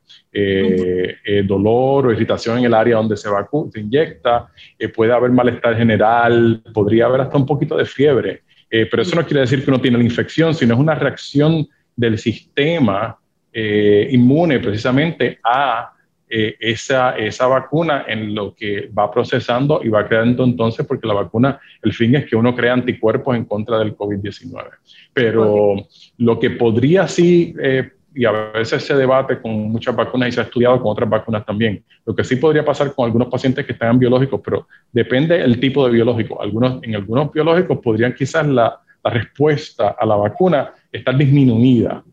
dolor 1.46 2.08
o 2.08 2.12
irritación 2.12 2.58
en 2.58 2.66
el 2.66 2.74
área 2.74 2.98
donde 2.98 3.16
se 3.16 3.30
inyecta, 3.76 4.48
puede 4.94 5.14
haber 5.14 5.32
malestar 5.32 5.78
general, 5.78 6.62
podría 6.74 7.06
haber 7.06 7.22
hasta 7.22 7.38
un 7.38 7.46
poquito 7.46 7.78
de 7.78 7.86
fiebre, 7.86 8.42
pero 8.70 9.02
eso 9.02 9.16
no 9.16 9.26
quiere 9.26 9.42
decir 9.42 9.64
que 9.64 9.70
uno 9.70 9.80
tiene 9.80 9.98
la 9.98 10.04
infección, 10.04 10.54
sino 10.56 10.74
es 10.74 10.80
una 10.80 10.96
reacción 10.96 11.68
del 11.96 12.18
sistema 12.18 13.18
eh, 13.58 14.10
inmune 14.12 14.60
precisamente 14.60 15.40
a 15.42 15.94
eh, 16.28 16.58
esa, 16.60 17.18
esa 17.18 17.48
vacuna 17.48 18.04
en 18.06 18.36
lo 18.36 18.54
que 18.54 18.90
va 18.90 19.10
procesando 19.10 19.80
y 19.82 19.88
va 19.88 20.06
creando 20.06 20.44
entonces, 20.44 20.86
porque 20.86 21.08
la 21.08 21.14
vacuna, 21.14 21.62
el 21.82 21.94
fin 21.94 22.16
es 22.16 22.26
que 22.26 22.36
uno 22.36 22.54
crea 22.54 22.74
anticuerpos 22.74 23.34
en 23.34 23.46
contra 23.46 23.80
del 23.80 23.96
COVID-19. 23.96 24.66
Pero 25.14 25.76
lo 26.18 26.38
que 26.38 26.50
podría 26.50 27.08
sí, 27.08 27.56
eh, 27.62 27.92
y 28.14 28.26
a 28.26 28.32
veces 28.32 28.84
se 28.84 28.94
debate 28.94 29.40
con 29.40 29.54
muchas 29.72 29.96
vacunas 29.96 30.28
y 30.28 30.32
se 30.34 30.42
ha 30.42 30.44
estudiado 30.44 30.82
con 30.82 30.92
otras 30.92 31.10
vacunas 31.10 31.46
también, 31.46 31.82
lo 32.06 32.14
que 32.14 32.26
sí 32.26 32.36
podría 32.36 32.66
pasar 32.66 32.94
con 32.94 33.06
algunos 33.06 33.30
pacientes 33.30 33.66
que 33.66 33.72
están 33.72 33.92
en 33.92 34.00
biológicos, 34.00 34.42
pero 34.44 34.68
depende 34.92 35.42
el 35.42 35.62
tipo 35.62 35.86
de 35.86 35.94
biológico. 35.94 36.42
Algunos, 36.42 36.84
en 36.84 36.94
algunos 36.94 37.32
biológicos 37.32 37.80
podrían 37.82 38.14
quizás 38.14 38.46
la, 38.46 38.82
la 39.02 39.12
respuesta 39.12 39.96
a 39.98 40.06
la 40.06 40.18
vacuna 40.18 40.74
estar 40.92 41.16
disminuida 41.16 42.04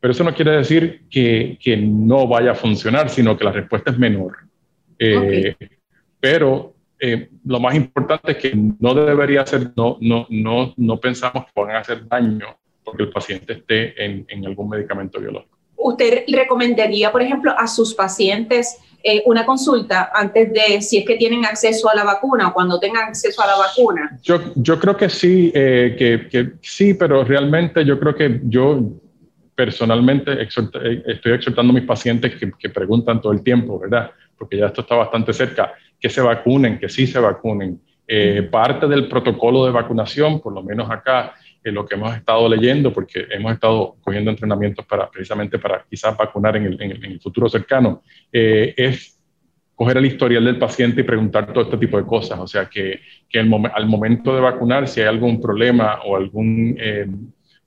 pero 0.00 0.12
eso 0.12 0.24
no 0.24 0.34
quiere 0.34 0.52
decir 0.52 1.02
que, 1.10 1.58
que 1.60 1.76
no 1.76 2.26
vaya 2.26 2.52
a 2.52 2.54
funcionar, 2.54 3.10
sino 3.10 3.36
que 3.36 3.44
la 3.44 3.52
respuesta 3.52 3.90
es 3.90 3.98
menor. 3.98 4.36
Eh, 4.98 5.56
pero 6.20 6.74
eh, 6.98 7.28
lo 7.44 7.60
más 7.60 7.74
importante 7.74 8.32
es 8.32 8.38
que 8.38 8.52
no 8.54 8.94
debería 8.94 9.46
ser, 9.46 9.72
no, 9.76 9.98
no, 10.00 10.26
no, 10.30 10.74
no 10.76 11.00
pensamos 11.00 11.44
que 11.46 11.60
van 11.60 11.76
a 11.76 11.80
hacer 11.80 12.06
daño 12.08 12.56
porque 12.84 13.02
el 13.04 13.10
paciente 13.10 13.52
esté 13.52 14.02
en, 14.02 14.24
en 14.28 14.46
algún 14.46 14.68
medicamento 14.68 15.20
biológico. 15.20 15.56
¿Usted 15.76 16.24
recomendaría, 16.28 17.12
por 17.12 17.22
ejemplo, 17.22 17.54
a 17.56 17.66
sus 17.66 17.94
pacientes 17.94 18.78
eh, 19.02 19.22
una 19.26 19.46
consulta 19.46 20.10
antes 20.12 20.52
de 20.52 20.82
si 20.82 20.98
es 20.98 21.06
que 21.06 21.16
tienen 21.16 21.44
acceso 21.44 21.88
a 21.88 21.94
la 21.94 22.02
vacuna 22.02 22.48
o 22.48 22.52
cuando 22.52 22.80
tengan 22.80 23.08
acceso 23.08 23.40
a 23.42 23.46
la 23.46 23.56
vacuna? 23.56 24.18
Yo, 24.22 24.40
yo 24.56 24.78
creo 24.78 24.96
que 24.96 25.08
sí, 25.08 25.52
eh, 25.54 25.94
que, 25.96 26.28
que, 26.28 26.52
sí, 26.62 26.94
pero 26.94 27.22
realmente 27.22 27.84
yo 27.84 27.98
creo 28.00 28.14
que 28.14 28.40
yo 28.44 28.90
personalmente 29.58 30.40
estoy 30.40 31.32
exhortando 31.32 31.72
a 31.72 31.74
mis 31.74 31.84
pacientes 31.84 32.36
que, 32.36 32.52
que 32.56 32.68
preguntan 32.68 33.20
todo 33.20 33.32
el 33.32 33.42
tiempo, 33.42 33.76
¿verdad? 33.76 34.12
Porque 34.38 34.56
ya 34.56 34.66
esto 34.66 34.82
está 34.82 34.94
bastante 34.94 35.32
cerca 35.32 35.74
que 35.98 36.08
se 36.08 36.20
vacunen, 36.20 36.78
que 36.78 36.88
sí 36.88 37.08
se 37.08 37.18
vacunen. 37.18 37.80
Eh, 38.06 38.42
parte 38.52 38.86
del 38.86 39.08
protocolo 39.08 39.66
de 39.66 39.72
vacunación, 39.72 40.40
por 40.40 40.52
lo 40.52 40.62
menos 40.62 40.88
acá, 40.88 41.34
en 41.64 41.74
lo 41.74 41.84
que 41.84 41.96
hemos 41.96 42.14
estado 42.14 42.48
leyendo, 42.48 42.92
porque 42.92 43.26
hemos 43.32 43.52
estado 43.52 43.96
cogiendo 44.00 44.30
entrenamientos 44.30 44.86
para, 44.86 45.10
precisamente 45.10 45.58
para 45.58 45.84
quizás 45.90 46.16
vacunar 46.16 46.56
en 46.56 46.66
el, 46.66 46.80
en 46.80 47.04
el, 47.04 47.20
futuro 47.20 47.48
cercano, 47.48 48.04
eh, 48.32 48.74
es 48.76 49.18
coger 49.74 49.96
el 49.96 50.06
historial 50.06 50.44
del 50.44 50.58
paciente 50.58 51.00
y 51.00 51.04
preguntar 51.04 51.52
todo 51.52 51.64
este 51.64 51.78
tipo 51.78 51.96
de 51.96 52.06
cosas. 52.06 52.38
O 52.38 52.46
sea, 52.46 52.66
que, 52.66 53.00
que 53.28 53.40
el 53.40 53.52
al 53.74 53.86
momento 53.88 54.36
de 54.36 54.40
vacunar, 54.40 54.86
si 54.86 55.00
hay 55.00 55.08
algún 55.08 55.40
problema 55.40 55.98
o 56.04 56.14
algún 56.14 56.76
eh, 56.78 57.08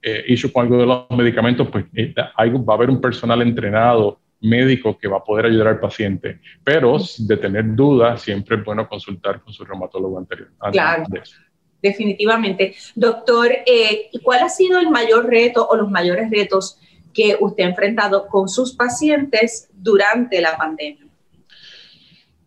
eh 0.01 0.25
issue 0.27 0.51
con 0.51 0.65
algo 0.65 0.77
de 0.77 0.85
los 0.85 1.09
medicamentos, 1.11 1.67
pues 1.69 1.85
hay, 2.35 2.49
va 2.49 2.73
a 2.73 2.75
haber 2.75 2.89
un 2.89 2.99
personal 2.99 3.41
entrenado 3.41 4.19
médico 4.41 4.97
que 4.97 5.07
va 5.07 5.17
a 5.17 5.23
poder 5.23 5.45
ayudar 5.45 5.67
al 5.67 5.79
paciente, 5.79 6.39
pero 6.63 6.97
de 7.17 7.37
tener 7.37 7.75
dudas, 7.75 8.21
siempre 8.21 8.57
es 8.57 8.65
bueno 8.65 8.87
consultar 8.87 9.41
con 9.41 9.53
su 9.53 9.63
reumatólogo 9.63 10.17
anterior. 10.17 10.49
Claro. 10.71 11.03
Definitivamente. 11.81 12.75
Doctor, 12.95 13.51
eh, 13.65 14.09
¿cuál 14.23 14.41
ha 14.43 14.49
sido 14.49 14.79
el 14.79 14.89
mayor 14.89 15.27
reto 15.27 15.67
o 15.67 15.75
los 15.75 15.89
mayores 15.89 16.29
retos 16.29 16.79
que 17.13 17.37
usted 17.39 17.63
ha 17.63 17.67
enfrentado 17.67 18.27
con 18.27 18.47
sus 18.47 18.73
pacientes 18.73 19.69
durante 19.73 20.41
la 20.41 20.57
pandemia? 20.57 21.07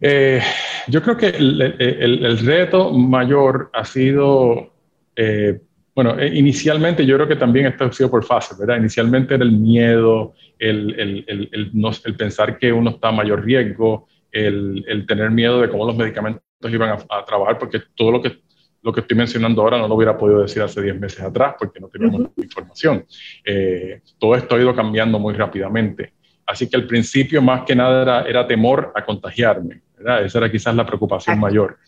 Eh, 0.01 0.41
yo 0.89 1.03
creo 1.03 1.17
que 1.17 1.29
el, 1.29 2.39
reto 2.45 2.91
mayor 2.93 3.71
ha 3.73 3.85
sido, 3.85 4.73
eh, 5.17 5.61
bueno, 5.95 6.17
inicialmente 6.25 7.07
yo 7.07 7.15
creo 7.17 7.29
que 7.29 7.37
también 7.37 7.67
esto 7.67 7.85
ha 7.85 7.93
sido 7.93 8.11
por 8.11 8.25
fases, 8.25 8.59
¿verdad? 8.59 8.79
Inicialmente 8.79 9.35
era 9.35 9.45
el 9.45 9.53
miedo, 9.53 10.35
el, 10.59 11.25
el, 11.29 11.51
el, 11.53 12.17
pensar 12.17 12.59
que 12.59 12.73
uno 12.73 12.91
está 12.91 13.09
a 13.09 13.13
mayor 13.13 13.45
riesgo, 13.45 14.09
el, 14.33 15.05
tener 15.07 15.31
miedo 15.31 15.61
de 15.61 15.69
cómo 15.69 15.87
los 15.87 15.97
medicamentos 15.97 16.43
iban 16.65 16.99
a, 17.09 17.25
trabajar, 17.25 17.59
porque 17.59 17.81
todo 17.95 18.11
lo 18.11 18.21
que, 18.21 18.41
lo 18.83 18.93
que 18.93 19.01
estoy 19.01 19.17
mencionando 19.17 19.63
ahora 19.63 19.79
no 19.79 19.87
lo 19.87 19.95
hubiera 19.95 20.19
podido 20.19 20.43
decir 20.43 20.63
hace 20.63 20.83
10 20.83 20.99
meses 20.99 21.21
atrás, 21.21 21.55
porque 21.59 21.79
no 21.79 21.89
teníamos 21.89 22.23
información. 22.37 23.07
Eh, 23.45 24.01
todo 24.19 24.35
esto 24.35 24.57
ha 24.57 24.61
ido 24.61 24.75
cambiando 24.75 25.21
muy 25.21 25.35
rápidamente. 25.35 26.15
Así 26.45 26.69
que 26.69 26.77
al 26.77 26.87
principio 26.87 27.41
más 27.41 27.63
que 27.63 27.77
nada 27.77 28.03
era, 28.03 28.23
era 28.23 28.47
temor 28.47 28.93
a 28.97 29.05
contagiarme, 29.05 29.83
¿verdad? 29.97 30.25
Esa 30.25 30.39
era 30.39 30.51
quizás 30.51 30.75
la 30.75 30.85
preocupación 30.85 31.39
mayor. 31.39 31.79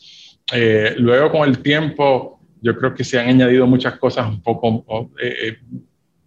Eh, 0.52 0.94
luego 0.98 1.32
con 1.32 1.48
el 1.48 1.58
tiempo 1.58 2.35
yo 2.60 2.76
creo 2.76 2.94
que 2.94 3.04
se 3.04 3.18
han 3.18 3.28
añadido 3.28 3.66
muchas 3.66 3.98
cosas 3.98 4.28
un 4.28 4.42
poco 4.42 5.10
eh, 5.20 5.58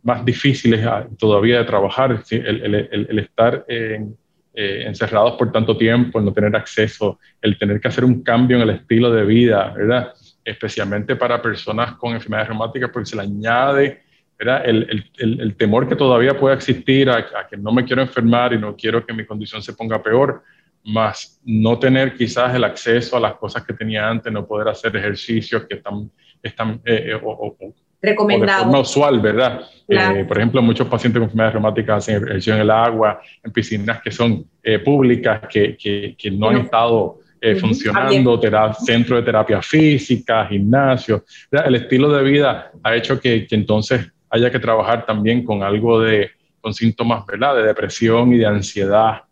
más 0.03 0.24
difíciles 0.24 0.86
todavía 1.17 1.59
de 1.59 1.65
trabajar, 1.65 2.24
el, 2.31 3.19
estar 3.19 3.65
eh, 3.67 4.05
encerrados 4.53 5.33
por 5.33 5.51
tanto 5.51 5.77
tiempo, 5.77 6.19
el 6.19 6.25
no 6.25 6.33
tener 6.33 6.55
acceso, 6.55 7.19
el 7.41 7.57
tener 7.57 7.79
que 7.79 7.88
hacer 7.88 8.05
un 8.05 8.24
cambio 8.24 8.57
en 8.57 8.63
el 8.63 8.69
estilo 8.71 9.12
de 9.12 9.25
vida, 9.25 9.74
¿verdad? 9.75 10.13
Especialmente 10.43 11.15
para 11.15 11.41
personas 11.41 11.93
con 11.93 12.13
enfermedades 12.13 12.50
reumáticas, 12.50 12.89
porque 12.91 13.10
se 13.10 13.15
le 13.15 13.23
añade 13.23 14.01
¿verdad? 14.39 14.63
El, 14.65 15.56
temor 15.58 15.89
que 15.89 15.97
todavía 15.97 16.39
puede 16.39 16.56
existir 16.56 17.10
a, 17.10 17.27
que 17.49 17.58
no 17.58 17.73
me 17.73 17.84
quiero 17.84 18.01
enfermar 18.01 18.53
y 18.53 18.58
no 18.58 18.73
quiero 18.73 19.06
que 19.06 19.12
mi 19.12 19.25
condición 19.25 19.62
se 19.62 19.73
ponga 19.73 20.01
peor, 20.01 20.43
más 20.86 21.41
no 21.43 21.77
tener 21.77 22.15
quizás 22.15 22.56
el 22.56 22.63
acceso 22.63 23.17
a 23.17 23.19
las 23.19 23.34
cosas 23.34 23.65
que 23.65 23.73
tenía 23.73 24.08
antes, 24.08 24.32
no 24.32 24.47
poder 24.47 24.69
hacer 24.69 24.95
ejercicios 24.95 25.65
que 25.65 25.75
están, 25.75 26.10
están 26.41 26.82
eh, 26.86 27.12
eh, 27.12 27.21
o, 27.21 27.56
recomendado. 28.02 28.60
de 28.60 28.63
forma 28.65 28.80
usual, 28.80 29.19
¿verdad? 29.19 29.62
Eh, 29.88 30.25
por 30.28 30.38
ejemplo, 30.38 30.62
muchos 30.62 30.88
pacientes 30.88 31.19
con 31.19 31.23
enfermedades 31.23 31.54
reumáticas 31.54 31.97
hacen 31.97 32.15
ejercicio 32.17 32.54
en 32.54 32.62
el 32.62 32.71
agua, 32.71 33.21
en 33.43 33.52
piscinas 33.52 34.02
que 34.02 34.12
son 34.12 34.45
eh, 34.63 34.80
públicas, 34.80 35.41
que, 35.49 35.75
que, 35.75 36.15
que, 36.17 36.32
no 36.32 36.49
han 36.49 36.58
estado 36.58 37.19
eh, 37.41 37.56
funcionando, 37.56 38.39
centro 38.73 39.17
de 39.17 39.23
terapia 39.23 39.62
física, 39.62 40.45
gimnasio. 40.47 41.25
El 41.52 41.75
estilo 41.75 42.12
de 42.12 42.23
vida 42.23 42.71
ha 42.84 42.95
hecho 42.95 43.19
que, 43.19 43.47
que, 43.47 43.56
entonces 43.56 44.12
haya 44.30 44.52
que 44.52 44.60
trabajar 44.60 45.06
también 45.06 45.43
con 45.43 45.63
algo 45.63 45.99
de, 45.99 46.30
con 46.62 46.73
síntomas, 46.73 47.25
¿verdad? 47.25 47.56
De 47.56 47.63
depresión 47.63 48.32
y 48.34 48.38
de 48.38 48.45
ansiedad, 48.45 49.23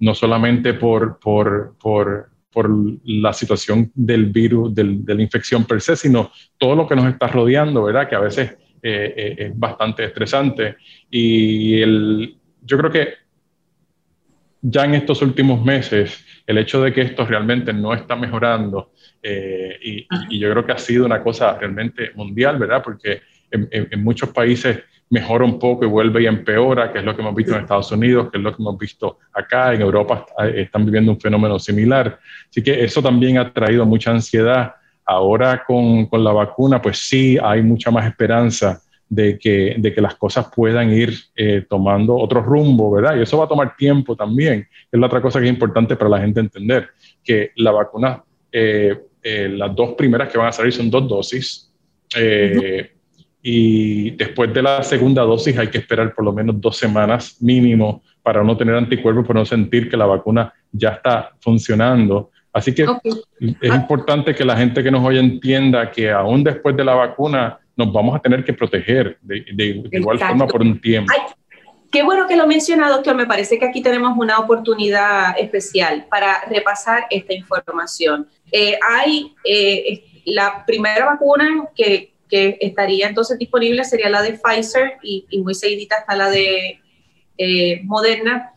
no 0.00 0.14
solamente 0.14 0.74
por, 0.74 1.18
por, 1.18 1.76
por 1.80 2.28
por 2.58 2.68
la 3.04 3.32
situación 3.32 3.92
del 3.94 4.26
virus, 4.26 4.74
del, 4.74 5.04
de 5.04 5.14
la 5.14 5.22
infección 5.22 5.64
per 5.64 5.80
se, 5.80 5.94
sino 5.94 6.32
todo 6.56 6.74
lo 6.74 6.88
que 6.88 6.96
nos 6.96 7.06
está 7.06 7.28
rodeando, 7.28 7.84
¿verdad? 7.84 8.08
Que 8.08 8.16
a 8.16 8.18
veces 8.18 8.50
eh, 8.82 9.14
eh, 9.16 9.34
es 9.38 9.56
bastante 9.56 10.02
estresante. 10.02 10.74
Y 11.08 11.80
el, 11.80 12.36
yo 12.62 12.78
creo 12.78 12.90
que 12.90 13.08
ya 14.60 14.86
en 14.86 14.96
estos 14.96 15.22
últimos 15.22 15.64
meses, 15.64 16.26
el 16.48 16.58
hecho 16.58 16.82
de 16.82 16.92
que 16.92 17.02
esto 17.02 17.24
realmente 17.24 17.72
no 17.72 17.94
está 17.94 18.16
mejorando, 18.16 18.90
eh, 19.22 19.78
y, 19.80 20.06
y, 20.28 20.40
yo 20.40 20.50
creo 20.50 20.66
que 20.66 20.72
ha 20.72 20.78
sido 20.78 21.06
una 21.06 21.22
cosa 21.22 21.56
realmente 21.56 22.10
mundial, 22.16 22.58
¿verdad? 22.58 22.82
Porque 22.82 23.20
en, 23.52 23.68
en, 23.70 23.86
en 23.88 24.02
muchos 24.02 24.30
países 24.30 24.80
mejora 25.10 25.44
un 25.44 25.58
poco 25.58 25.84
y 25.84 25.88
vuelve 25.88 26.22
y 26.22 26.26
empeora, 26.26 26.92
que 26.92 26.98
es 26.98 27.04
lo 27.04 27.14
que 27.14 27.22
hemos 27.22 27.34
visto 27.34 27.54
en 27.54 27.62
Estados 27.62 27.90
Unidos, 27.92 28.30
que 28.30 28.38
es 28.38 28.44
lo 28.44 28.54
que 28.54 28.62
hemos 28.62 28.78
visto 28.78 29.18
acá, 29.32 29.72
en 29.72 29.80
Europa 29.80 30.26
están 30.54 30.84
viviendo 30.84 31.12
un 31.12 31.20
fenómeno 31.20 31.58
similar. 31.58 32.18
Así 32.48 32.62
que 32.62 32.84
eso 32.84 33.02
también 33.02 33.38
ha 33.38 33.52
traído 33.52 33.86
mucha 33.86 34.10
ansiedad. 34.10 34.74
Ahora 35.04 35.64
con, 35.66 36.06
con 36.06 36.22
la 36.22 36.32
vacuna, 36.32 36.82
pues 36.82 36.98
sí 36.98 37.38
hay 37.42 37.62
mucha 37.62 37.90
más 37.90 38.06
esperanza 38.06 38.82
de 39.08 39.38
que, 39.38 39.76
de 39.78 39.94
que 39.94 40.02
las 40.02 40.16
cosas 40.16 40.48
puedan 40.54 40.92
ir 40.92 41.14
eh, 41.34 41.64
tomando 41.66 42.14
otro 42.14 42.42
rumbo, 42.42 42.90
¿verdad? 42.90 43.16
Y 43.16 43.22
eso 43.22 43.38
va 43.38 43.46
a 43.46 43.48
tomar 43.48 43.74
tiempo 43.74 44.14
también. 44.14 44.68
Es 44.92 45.00
la 45.00 45.06
otra 45.06 45.22
cosa 45.22 45.38
que 45.40 45.46
es 45.46 45.52
importante 45.52 45.96
para 45.96 46.10
la 46.10 46.20
gente 46.20 46.40
entender, 46.40 46.90
que 47.24 47.52
la 47.56 47.70
vacuna, 47.70 48.22
eh, 48.52 48.98
eh, 49.22 49.48
las 49.48 49.74
dos 49.74 49.94
primeras 49.94 50.30
que 50.30 50.36
van 50.36 50.48
a 50.48 50.52
salir 50.52 50.72
son 50.72 50.90
dos 50.90 51.08
dosis. 51.08 51.72
Eh, 52.14 52.92
y 53.42 54.10
después 54.12 54.52
de 54.52 54.62
la 54.62 54.82
segunda 54.82 55.22
dosis 55.22 55.56
hay 55.58 55.68
que 55.68 55.78
esperar 55.78 56.14
por 56.14 56.24
lo 56.24 56.32
menos 56.32 56.60
dos 56.60 56.76
semanas 56.76 57.36
mínimo 57.40 58.02
para 58.22 58.42
no 58.42 58.56
tener 58.56 58.74
anticuerpos, 58.74 59.26
para 59.26 59.40
no 59.40 59.46
sentir 59.46 59.88
que 59.88 59.96
la 59.96 60.06
vacuna 60.06 60.52
ya 60.72 60.90
está 60.90 61.32
funcionando. 61.40 62.30
Así 62.52 62.74
que 62.74 62.86
es 63.60 63.74
importante 63.74 64.34
que 64.34 64.44
la 64.44 64.56
gente 64.56 64.82
que 64.82 64.90
nos 64.90 65.04
oye 65.04 65.20
entienda 65.20 65.90
que 65.90 66.10
aún 66.10 66.42
después 66.42 66.76
de 66.76 66.84
la 66.84 66.94
vacuna 66.94 67.58
nos 67.76 67.92
vamos 67.92 68.16
a 68.16 68.18
tener 68.18 68.44
que 68.44 68.52
proteger 68.52 69.18
de, 69.22 69.84
igual 69.92 70.18
forma 70.18 70.46
por 70.48 70.60
un 70.62 70.80
tiempo. 70.80 71.12
qué 71.92 72.02
bueno 72.02 72.26
que 72.26 72.36
lo 72.36 72.46
menciona, 72.46 72.90
doctor. 72.90 73.14
Me 73.14 73.26
parece 73.26 73.58
que 73.58 73.66
aquí 73.66 73.80
tenemos 73.80 74.18
una 74.18 74.40
oportunidad 74.40 75.38
especial 75.38 76.06
para 76.10 76.44
repasar 76.50 77.06
esta 77.10 77.32
información. 77.32 78.26
Eh, 78.50 78.76
hay 78.86 79.32
eh, 79.44 80.02
la 80.24 80.64
primera 80.66 81.06
vacuna 81.06 81.68
que 81.76 82.12
que 82.28 82.58
estaría 82.60 83.08
entonces 83.08 83.38
disponible 83.38 83.84
sería 83.84 84.08
la 84.08 84.22
de 84.22 84.38
Pfizer 84.38 84.98
y, 85.02 85.26
muy 85.38 85.54
seguidita 85.54 85.98
está 85.98 86.16
la 86.16 86.30
de 86.30 86.80
eh, 87.38 87.80
Moderna. 87.84 88.52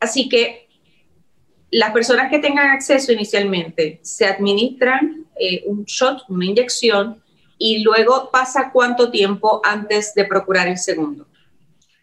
Así 0.00 0.28
que 0.28 0.68
las 1.70 1.92
personas 1.92 2.30
que 2.30 2.38
tengan 2.38 2.70
acceso 2.70 3.12
inicialmente 3.12 4.00
se 4.02 4.26
administran 4.26 5.26
eh, 5.38 5.62
un 5.66 5.84
shot, 5.84 6.22
una 6.28 6.46
inyección, 6.46 7.22
y 7.58 7.82
luego 7.82 8.30
pasa 8.30 8.70
cuánto 8.72 9.10
tiempo 9.10 9.60
antes 9.64 10.14
de 10.14 10.24
procurar 10.24 10.68
el 10.68 10.78
segundo. 10.78 11.26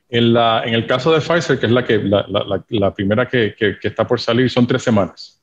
En, 0.09 0.33
la, 0.33 0.63
en 0.65 0.73
el 0.73 0.85
caso 0.85 1.11
de 1.11 1.19
Pfizer, 1.19 1.59
que 1.59 1.65
es 1.65 1.71
la, 1.71 1.83
que, 1.85 1.97
la, 2.69 2.93
primera 2.93 3.27
que, 3.27 3.55
que, 3.57 3.77
está 3.81 4.05
por 4.05 4.19
salir, 4.19 4.49
son 4.49 4.67
tres 4.67 4.83
semanas. 4.83 5.34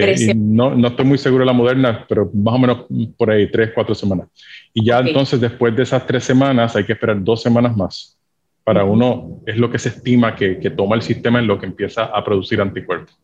Eh, 0.00 0.34
no, 0.34 0.74
no, 0.74 0.88
estoy 0.88 1.04
muy 1.04 1.18
seguro 1.18 1.42
de 1.42 1.46
la 1.46 1.52
moderna, 1.52 2.06
pero 2.08 2.30
más 2.32 2.54
o 2.54 2.58
menos 2.58 2.86
por 3.16 3.30
ahí, 3.30 3.50
tres, 3.50 3.70
cuatro 3.74 3.94
semanas. 3.94 4.28
Y 4.72 4.84
ya 4.84 5.00
entonces, 5.00 5.40
después 5.40 5.74
de 5.76 5.82
esas 5.82 6.06
tres 6.06 6.24
semanas, 6.24 6.74
hay 6.76 6.84
que 6.84 6.92
esperar 6.92 7.22
dos 7.22 7.42
semanas 7.42 7.76
más. 7.76 8.18
Para 8.64 8.84
uno, 8.84 9.40
es 9.46 9.56
lo 9.56 9.70
que 9.70 9.78
se 9.78 9.88
estima 9.88 10.36
que, 10.36 10.58
que, 10.60 10.70
toma 10.70 10.94
el 10.94 11.02
sistema 11.02 11.40
en 11.40 11.48
lo 11.48 11.58
que 11.58 11.66
empieza 11.66 12.04
a 12.04 12.24
producir 12.24 12.60
anticuerpos. 12.60 13.18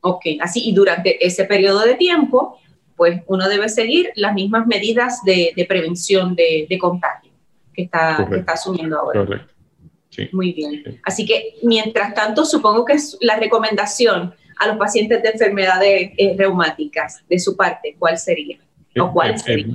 Ok, 0.00 0.26
así, 0.40 0.68
y 0.68 0.74
durante 0.74 1.24
ese 1.24 1.46
periodo 1.46 1.80
de 1.84 1.94
tiempo, 1.94 2.58
pues 2.96 3.22
uno 3.26 3.48
debe 3.48 3.68
seguir 3.68 4.10
las 4.14 4.34
mismas 4.34 4.66
medidas 4.66 5.22
de, 5.24 5.52
de 5.56 5.64
prevención 5.64 6.34
de, 6.34 6.66
de, 6.68 6.78
contagio 6.78 7.32
que 7.72 7.82
está, 7.82 8.28
que 8.30 8.40
está 8.40 8.52
asumiendo 8.52 8.98
ahora. 8.98 9.24
Correcto. 9.24 9.54
Muy 10.32 10.52
bien. 10.52 11.00
Así 11.02 11.26
que, 11.26 11.56
mientras 11.62 12.14
tanto, 12.14 12.44
supongo 12.44 12.84
que 12.84 12.94
es 12.94 13.16
la 13.20 13.36
recomendación 13.36 14.34
a 14.58 14.68
los 14.68 14.76
pacientes 14.76 15.22
de 15.22 15.28
enfermedades 15.30 16.12
eh, 16.16 16.34
reumáticas, 16.38 17.24
de 17.28 17.38
su 17.38 17.56
parte, 17.56 17.96
¿cuál 17.98 18.18
sería? 18.18 18.58
¿O 18.98 19.12
cuál 19.12 19.32
eh, 19.32 19.38
sería? 19.38 19.66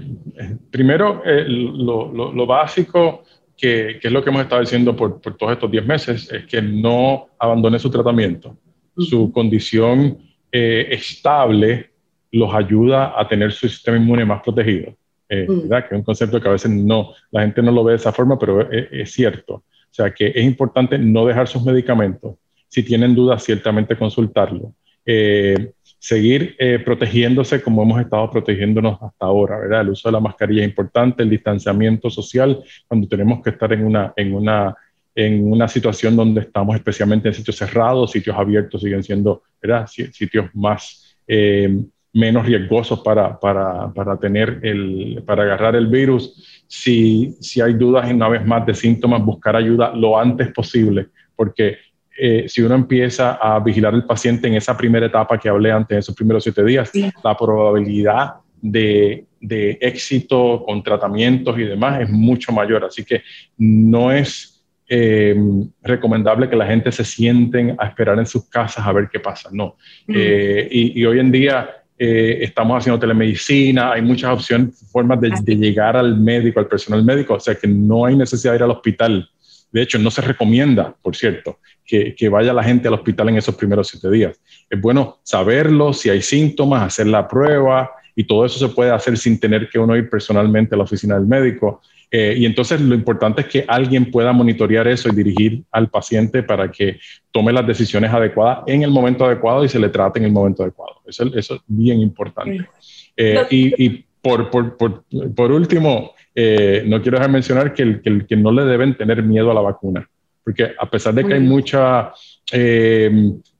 primero, 0.71 1.21
lo, 1.25 2.11
lo, 2.13 2.31
lo, 2.31 2.45
básico, 2.45 3.23
que, 3.57 3.99
que, 4.01 4.07
es 4.07 4.13
lo 4.13 4.23
que 4.23 4.29
hemos 4.29 4.43
estado 4.43 4.61
diciendo 4.61 4.95
por, 4.95 5.19
por 5.19 5.35
todos 5.35 5.53
estos 5.53 5.69
10 5.69 5.85
meses, 5.85 6.31
es 6.31 6.45
que 6.45 6.61
no 6.61 7.27
abandone 7.37 7.79
su 7.79 7.89
tratamiento. 7.89 8.57
Su 8.97 9.31
condición 9.31 10.17
estable 10.51 11.89
los 12.31 12.53
ayuda 12.53 13.13
a 13.19 13.27
tener 13.27 13.51
su 13.51 13.67
sistema 13.67 13.97
inmune 13.97 14.25
más 14.25 14.41
protegido. 14.41 14.95
Eh, 15.29 15.45
mm. 15.47 15.69
Que 15.69 15.77
es 15.77 15.91
un 15.91 16.03
concepto 16.03 16.41
que 16.41 16.47
a 16.47 16.53
veces 16.53 16.71
no, 16.71 17.13
la 17.31 17.41
gente 17.41 17.61
no 17.61 17.71
lo 17.71 17.83
ve 17.83 17.93
de 17.93 17.97
esa 17.97 18.11
forma, 18.11 18.37
pero 18.37 18.69
es, 18.71 19.11
cierto. 19.11 19.55
O 19.55 19.91
sea, 19.91 20.11
que 20.11 20.27
es 20.27 20.43
importante 20.43 20.97
no 20.97 21.25
dejar 21.25 21.47
sus 21.47 21.63
medicamentos. 21.63 22.35
Si 22.69 22.83
tienen 22.83 23.13
dudas, 23.13 23.43
ciertamente 23.43 23.97
consultarlo. 23.97 24.73
Eh, 25.05 25.71
seguir 25.97 26.55
eh, 26.59 26.79
protegiéndose 26.79 27.61
como 27.61 27.83
hemos 27.83 27.99
estado 27.99 28.29
protegiéndonos 28.31 29.01
hasta 29.01 29.25
ahora, 29.25 29.59
¿verdad? 29.59 29.81
El 29.81 29.89
uso 29.89 30.07
de 30.07 30.13
la 30.13 30.19
mascarilla 30.21 30.61
es 30.61 30.69
importante, 30.69 31.23
el 31.23 31.29
distanciamiento 31.29 32.09
social, 32.09 32.63
cuando 32.87 33.07
tenemos 33.07 33.43
que 33.43 33.49
estar 33.49 33.73
en 33.73 33.85
una, 33.85 34.13
en 34.15 34.33
una, 34.33 34.75
en 35.13 35.51
una 35.51 35.67
situación 35.67 36.15
donde 36.15 36.41
estamos 36.41 36.75
especialmente 36.75 37.27
en 37.27 37.33
sitios 37.33 37.57
cerrados, 37.57 38.11
sitios 38.11 38.37
abiertos 38.37 38.81
siguen 38.81 39.03
siendo, 39.03 39.43
¿verdad? 39.61 39.87
Sitios 39.87 40.49
más 40.53 41.17
menos 42.13 42.45
riesgosos 42.45 42.99
para, 43.01 43.39
para, 43.39 43.91
para, 43.93 44.17
tener 44.17 44.59
el, 44.63 45.23
para 45.25 45.43
agarrar 45.43 45.75
el 45.75 45.87
virus. 45.87 46.63
Si, 46.67 47.35
si 47.39 47.61
hay 47.61 47.73
dudas, 47.73 48.11
una 48.11 48.29
vez 48.29 48.45
más, 48.45 48.65
de 48.65 48.73
síntomas, 48.73 49.23
buscar 49.23 49.55
ayuda 49.55 49.93
lo 49.95 50.19
antes 50.19 50.51
posible, 50.51 51.07
porque 51.35 51.77
eh, 52.19 52.45
si 52.47 52.61
uno 52.61 52.75
empieza 52.75 53.33
a 53.33 53.59
vigilar 53.59 53.93
al 53.93 54.05
paciente 54.05 54.47
en 54.47 54.55
esa 54.55 54.75
primera 54.75 55.05
etapa 55.05 55.37
que 55.37 55.49
hablé 55.49 55.71
antes, 55.71 55.95
en 55.95 55.99
esos 55.99 56.15
primeros 56.15 56.43
siete 56.43 56.63
días, 56.63 56.91
la 57.23 57.37
probabilidad 57.37 58.35
de, 58.61 59.25
de, 59.39 59.77
éxito 59.79 60.63
con 60.65 60.83
tratamientos 60.83 61.57
y 61.57 61.63
demás 61.63 62.01
es 62.01 62.09
mucho 62.09 62.51
mayor. 62.51 62.83
Así 62.83 63.03
que 63.03 63.23
no 63.57 64.11
es 64.11 64.65
eh, 64.87 65.35
recomendable 65.83 66.49
que 66.49 66.55
la 66.55 66.65
gente 66.65 66.91
se 66.91 67.05
sienten 67.05 67.75
a 67.77 67.87
esperar 67.87 68.19
en 68.19 68.25
sus 68.25 68.49
casas 68.49 68.85
a 68.85 68.91
ver 68.91 69.07
qué 69.11 69.19
pasa. 69.19 69.49
No. 69.51 69.77
Mm. 70.07 70.13
Eh, 70.15 70.67
y, 70.69 71.01
y, 71.01 71.05
hoy 71.05 71.19
en 71.19 71.31
día 71.31 71.79
eh, 72.01 72.45
estamos 72.45 72.77
haciendo 72.77 72.97
telemedicina, 72.97 73.91
hay 73.91 74.01
muchas 74.01 74.31
opciones, 74.31 74.89
formas 74.89 75.19
de, 75.19 75.31
llegar 75.57 75.97
al 75.97 76.17
médico, 76.17 76.61
al 76.61 76.67
personal 76.67 77.03
médico, 77.03 77.33
o 77.33 77.39
sea 77.41 77.55
que 77.55 77.67
no 77.67 78.05
hay 78.05 78.15
necesidad 78.15 78.53
de 78.53 78.57
ir 78.59 78.63
al 78.63 78.71
hospital. 78.71 79.29
De 79.71 79.81
hecho, 79.81 79.99
no 79.99 80.11
se 80.11 80.21
recomienda, 80.21 80.95
por 81.01 81.15
cierto, 81.15 81.59
que, 81.85 82.15
que, 82.15 82.29
vaya 82.29 82.53
la 82.53 82.63
gente 82.63 82.87
al 82.87 82.95
hospital 82.95 83.29
en 83.29 83.37
esos 83.37 83.55
primeros 83.55 83.87
siete 83.87 84.09
días. 84.09 84.39
Es 84.69 84.79
bueno 84.79 85.19
saberlo, 85.23 85.93
si 85.93 86.09
hay 86.09 86.21
síntomas, 86.21 86.83
hacer 86.83 87.07
la 87.07 87.27
prueba 87.27 87.91
y 88.15 88.23
todo 88.23 88.45
eso 88.45 88.59
se 88.59 88.73
puede 88.73 88.91
hacer 88.91 89.17
sin 89.17 89.39
tener 89.39 89.69
que 89.69 89.79
uno 89.79 89.95
ir 89.95 90.09
personalmente 90.09 90.75
a 90.75 90.77
la 90.77 90.83
oficina 90.83 91.15
del 91.15 91.25
médico. 91.25 91.81
Eh, 92.11 92.35
y 92.37 92.45
entonces 92.45 92.81
lo 92.81 92.95
importante 92.95 93.41
es 93.41 93.47
que 93.47 93.65
alguien 93.67 94.09
pueda 94.09 94.33
monitorear 94.33 94.87
eso 94.87 95.09
y 95.09 95.15
dirigir 95.15 95.63
al 95.71 95.89
paciente 95.89 96.41
para 96.41 96.71
que 96.71 96.99
tome 97.31 97.53
las 97.53 97.67
decisiones 97.67 98.11
adecuadas 98.11 98.63
en 98.65 98.81
el 98.81 98.89
momento 98.89 99.25
adecuado 99.25 99.63
y 99.63 99.69
se 99.69 99.79
le 99.79 99.89
trate 99.89 100.19
en 100.19 100.25
el 100.25 100.31
momento 100.31 100.63
adecuado. 100.63 101.01
Eso, 101.05 101.25
eso 101.35 101.55
es 101.55 101.61
bien 101.67 102.01
importante. 102.01 102.67
Eh, 103.15 103.45
y, 103.51 103.85
y 103.85 104.05
por, 104.21 104.49
por, 104.49 104.75
por, 104.75 105.03
por, 105.35 105.51
último, 105.51 106.13
eh, 106.41 106.83
no 106.85 107.01
quiero 107.01 107.17
dejar 107.17 107.31
mencionar 107.31 107.73
que, 107.73 107.83
el, 107.83 108.01
que, 108.01 108.25
que, 108.25 108.35
no 108.37 108.51
le 108.51 108.63
deben 108.63 108.95
tener 108.95 109.21
miedo 109.23 109.51
a 109.51 109.53
la 109.53 109.61
vacuna, 109.61 110.07
porque 110.43 110.71
a 110.79 110.89
pesar 110.89 111.13
de 111.13 111.25
que 111.25 111.33
hay 111.33 111.39
mucha 111.39 112.13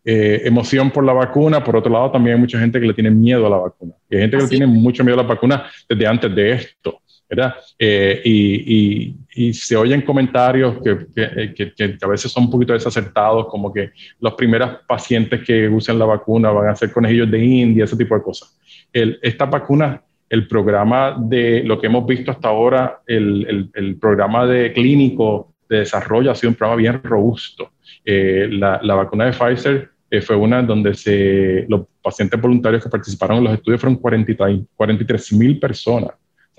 emoción 0.04 0.90
por 0.92 1.04
la 1.04 1.14
vacuna, 1.14 1.64
por 1.64 1.76
otro 1.76 1.92
lado 1.92 2.12
también 2.12 2.36
hay 2.36 2.42
mucha 2.42 2.60
gente 2.60 2.80
que 2.80 2.88
le 2.88 2.94
tiene 2.94 3.12
miedo 3.12 3.46
a 3.46 3.50
la 3.50 3.58
vacuna. 3.58 3.94
Y 4.10 4.16
hay 4.16 4.22
gente 4.22 4.38
que 4.38 4.44
le 4.44 4.50
tiene 4.50 4.68
mucho 4.68 5.04
miedo 5.04 5.20
a 5.20 5.24
la 5.24 5.30
vacuna 5.30 5.66
desde 5.88 6.08
antes 6.08 6.34
de 6.34 6.52
esto. 6.52 7.02
¿verdad? 7.30 7.56
Eh, 7.78 8.22
y, 8.26 9.16
y, 9.36 9.54
se 9.54 9.78
oyen 9.78 10.02
comentarios 10.02 10.82
que, 10.84 11.06
que, 11.54 11.74
que, 11.76 11.98
a 12.02 12.08
veces 12.08 12.32
son 12.32 12.46
un 12.46 12.52
poquito 12.52 12.74
desacertados, 12.74 13.48
como 13.48 13.72
que 13.72 13.92
los 14.20 14.34
primeros 14.34 14.80
pacientes 14.88 15.46
que 15.46 15.70
usen 15.70 16.00
la 16.00 16.06
vacuna 16.06 16.50
van 16.50 16.70
a 16.70 16.76
ser 16.76 16.92
conejillos 16.92 17.30
de 17.30 17.46
India, 17.46 17.84
ese 17.84 17.96
tipo 17.96 18.16
de 18.16 18.24
cosas. 18.24 18.58
El, 18.92 19.20
esta 19.22 19.46
vacuna, 19.46 20.02
el 20.30 20.48
programa 20.48 21.18
de 21.20 21.64
lo 21.64 21.80
que 21.80 21.88
hemos 21.88 22.06
visto 22.06 22.32
hasta 22.32 22.50
ahora, 22.50 23.02
el, 23.08 23.46
el, 23.48 23.70
el 23.74 23.96
programa 23.98 24.46
de 24.46 24.72
clínico 24.74 25.54
de 25.68 25.80
desarrollo 25.80 26.32
ha 26.32 26.36
sido 26.36 26.50
un 26.50 26.56
programa 26.56 26.82
bien 26.82 27.02
robusto. 27.04 27.72
Eh, 28.06 28.48
la, 28.52 28.80
la, 28.84 28.96
vacuna 28.96 29.26
de 29.26 29.34
Pfizer 29.34 29.90
eh, 30.10 30.22
fue 30.22 30.36
una 30.36 30.62
donde 30.62 30.94
se, 30.94 31.66
los 31.68 31.82
pacientes 32.02 32.40
voluntarios 32.40 32.84
que 32.84 32.90
participaron 32.90 33.38
en 33.38 33.44
los 33.46 33.54
estudios 33.54 33.82
fueron 33.82 33.98
43 33.98 35.34
mil 35.34 35.60
personas 35.60 36.12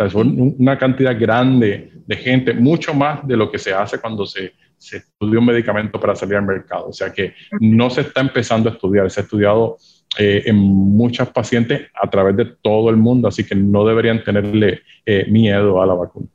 es 0.07 0.15
una 0.15 0.79
cantidad 0.79 1.19
grande 1.19 1.93
de 2.07 2.17
gente, 2.17 2.55
mucho 2.55 2.95
más 2.95 3.27
de 3.27 3.37
lo 3.37 3.51
que 3.51 3.59
se 3.59 3.73
hace 3.73 3.99
cuando 3.99 4.25
se, 4.25 4.55
se 4.77 4.99
estudia 4.99 5.39
un 5.39 5.47
medicamento 5.47 6.01
para 6.01 6.17
salir 6.17 6.37
al 6.37 6.47
mercado. 6.47 6.89
O 6.89 6.93
sea 6.93 7.13
que 7.13 7.35
no 7.61 7.91
se 7.91 8.03
está 8.03 8.21
empezando 8.21 8.71
a 8.71 8.73
estudiar, 8.73 9.11
se 9.11 9.21
ha 9.21 9.25
estudiado 9.25 9.77
eh, 10.19 10.43
en 10.47 10.57
muchos 10.57 11.29
pacientes 11.29 11.83
a 11.95 12.11
través 12.11 12.37
de 12.37 12.45
todo 12.45 12.91
el 12.91 12.97
mundo, 12.97 13.29
así 13.29 13.45
que 13.45 13.55
no 13.55 13.85
deberían 13.85 14.25
tenerle 14.25 14.83
eh, 15.07 15.25
miedo 15.29 15.81
a 15.81 15.87
la 15.87 15.95
vacuna. 15.95 16.27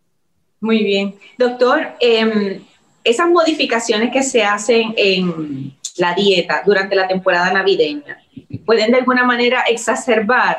Muy 0.62 0.84
bien. 0.84 1.16
Doctor, 1.38 1.90
eh, 2.00 2.62
esas 3.04 3.30
modificaciones 3.30 4.12
que 4.12 4.24
se 4.24 4.44
hacen 4.44 4.94
en 4.96 5.74
la 5.98 6.14
dieta 6.14 6.64
durante 6.66 6.96
la 6.96 7.08
temporada 7.08 7.52
navideña, 7.52 8.18
¿pueden 8.66 8.92
de 8.92 9.00
alguna 9.00 9.26
manera 9.26 9.64
exacerbar 9.70 10.58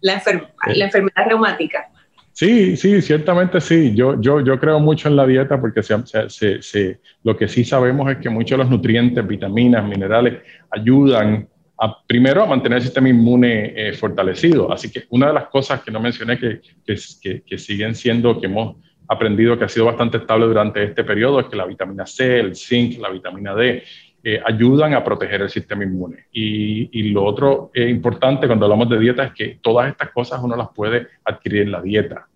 la, 0.00 0.12
enfer 0.14 0.48
la 0.66 0.84
enfermedad 0.84 1.26
reumática? 1.26 1.88
Sí, 2.32 2.76
sí, 2.76 3.02
ciertamente 3.02 3.60
sí. 3.60 3.94
Yo, 3.94 4.20
yo, 4.20 4.40
yo 4.40 4.60
creo 4.60 4.78
mucho 4.78 5.08
en 5.08 5.16
la 5.16 5.26
dieta 5.26 5.60
porque 5.60 5.82
se, 5.82 5.96
se, 6.28 6.62
se, 6.62 7.00
lo 7.24 7.36
que 7.36 7.48
sí 7.48 7.64
sabemos 7.64 8.08
es 8.12 8.18
que 8.18 8.30
muchos 8.30 8.50
de 8.50 8.58
los 8.58 8.70
nutrientes, 8.70 9.26
vitaminas, 9.26 9.84
minerales 9.84 10.42
ayudan 10.70 11.48
a, 11.78 12.02
primero 12.06 12.42
a 12.42 12.46
mantener 12.46 12.78
el 12.78 12.82
sistema 12.82 13.08
inmune 13.08 13.72
eh, 13.74 13.92
fortalecido. 13.92 14.72
Así 14.72 14.90
que 14.90 15.04
una 15.10 15.28
de 15.28 15.34
las 15.34 15.48
cosas 15.48 15.82
que 15.82 15.90
no 15.90 16.00
mencioné 16.00 16.38
que, 16.38 16.60
que, 16.84 17.58
siguen 17.58 17.94
siendo, 17.94 18.40
que 18.40 18.46
hemos 18.46 18.76
aprendido 19.06 19.58
que 19.58 19.64
ha 19.64 19.68
sido 19.68 19.86
bastante 19.86 20.18
estable 20.18 20.46
durante 20.46 20.82
este 20.82 21.04
periodo, 21.04 21.40
es 21.40 21.46
que 21.46 21.56
la 21.56 21.66
vitamina 21.66 22.04
C, 22.04 22.40
el 22.40 22.56
zinc, 22.56 22.98
la 22.98 23.10
vitamina 23.10 23.54
D, 23.54 23.84
eh, 24.24 24.40
ayudan 24.44 24.94
a 24.94 25.04
proteger 25.04 25.42
el 25.42 25.50
sistema 25.50 25.84
inmune. 25.84 26.26
Y, 26.32 26.90
y 26.98 27.10
lo 27.10 27.24
otro 27.24 27.70
eh, 27.72 27.88
importante 27.88 28.46
cuando 28.46 28.66
hablamos 28.66 28.88
de 28.90 28.98
dieta 28.98 29.24
es 29.24 29.32
que 29.32 29.58
todas 29.62 29.88
estas 29.88 30.10
cosas 30.10 30.40
uno 30.42 30.56
las 30.56 30.68
puede 30.74 31.06
adquirir 31.24 31.62
en 31.62 31.72
la 31.72 31.80
dieta. 31.80 32.28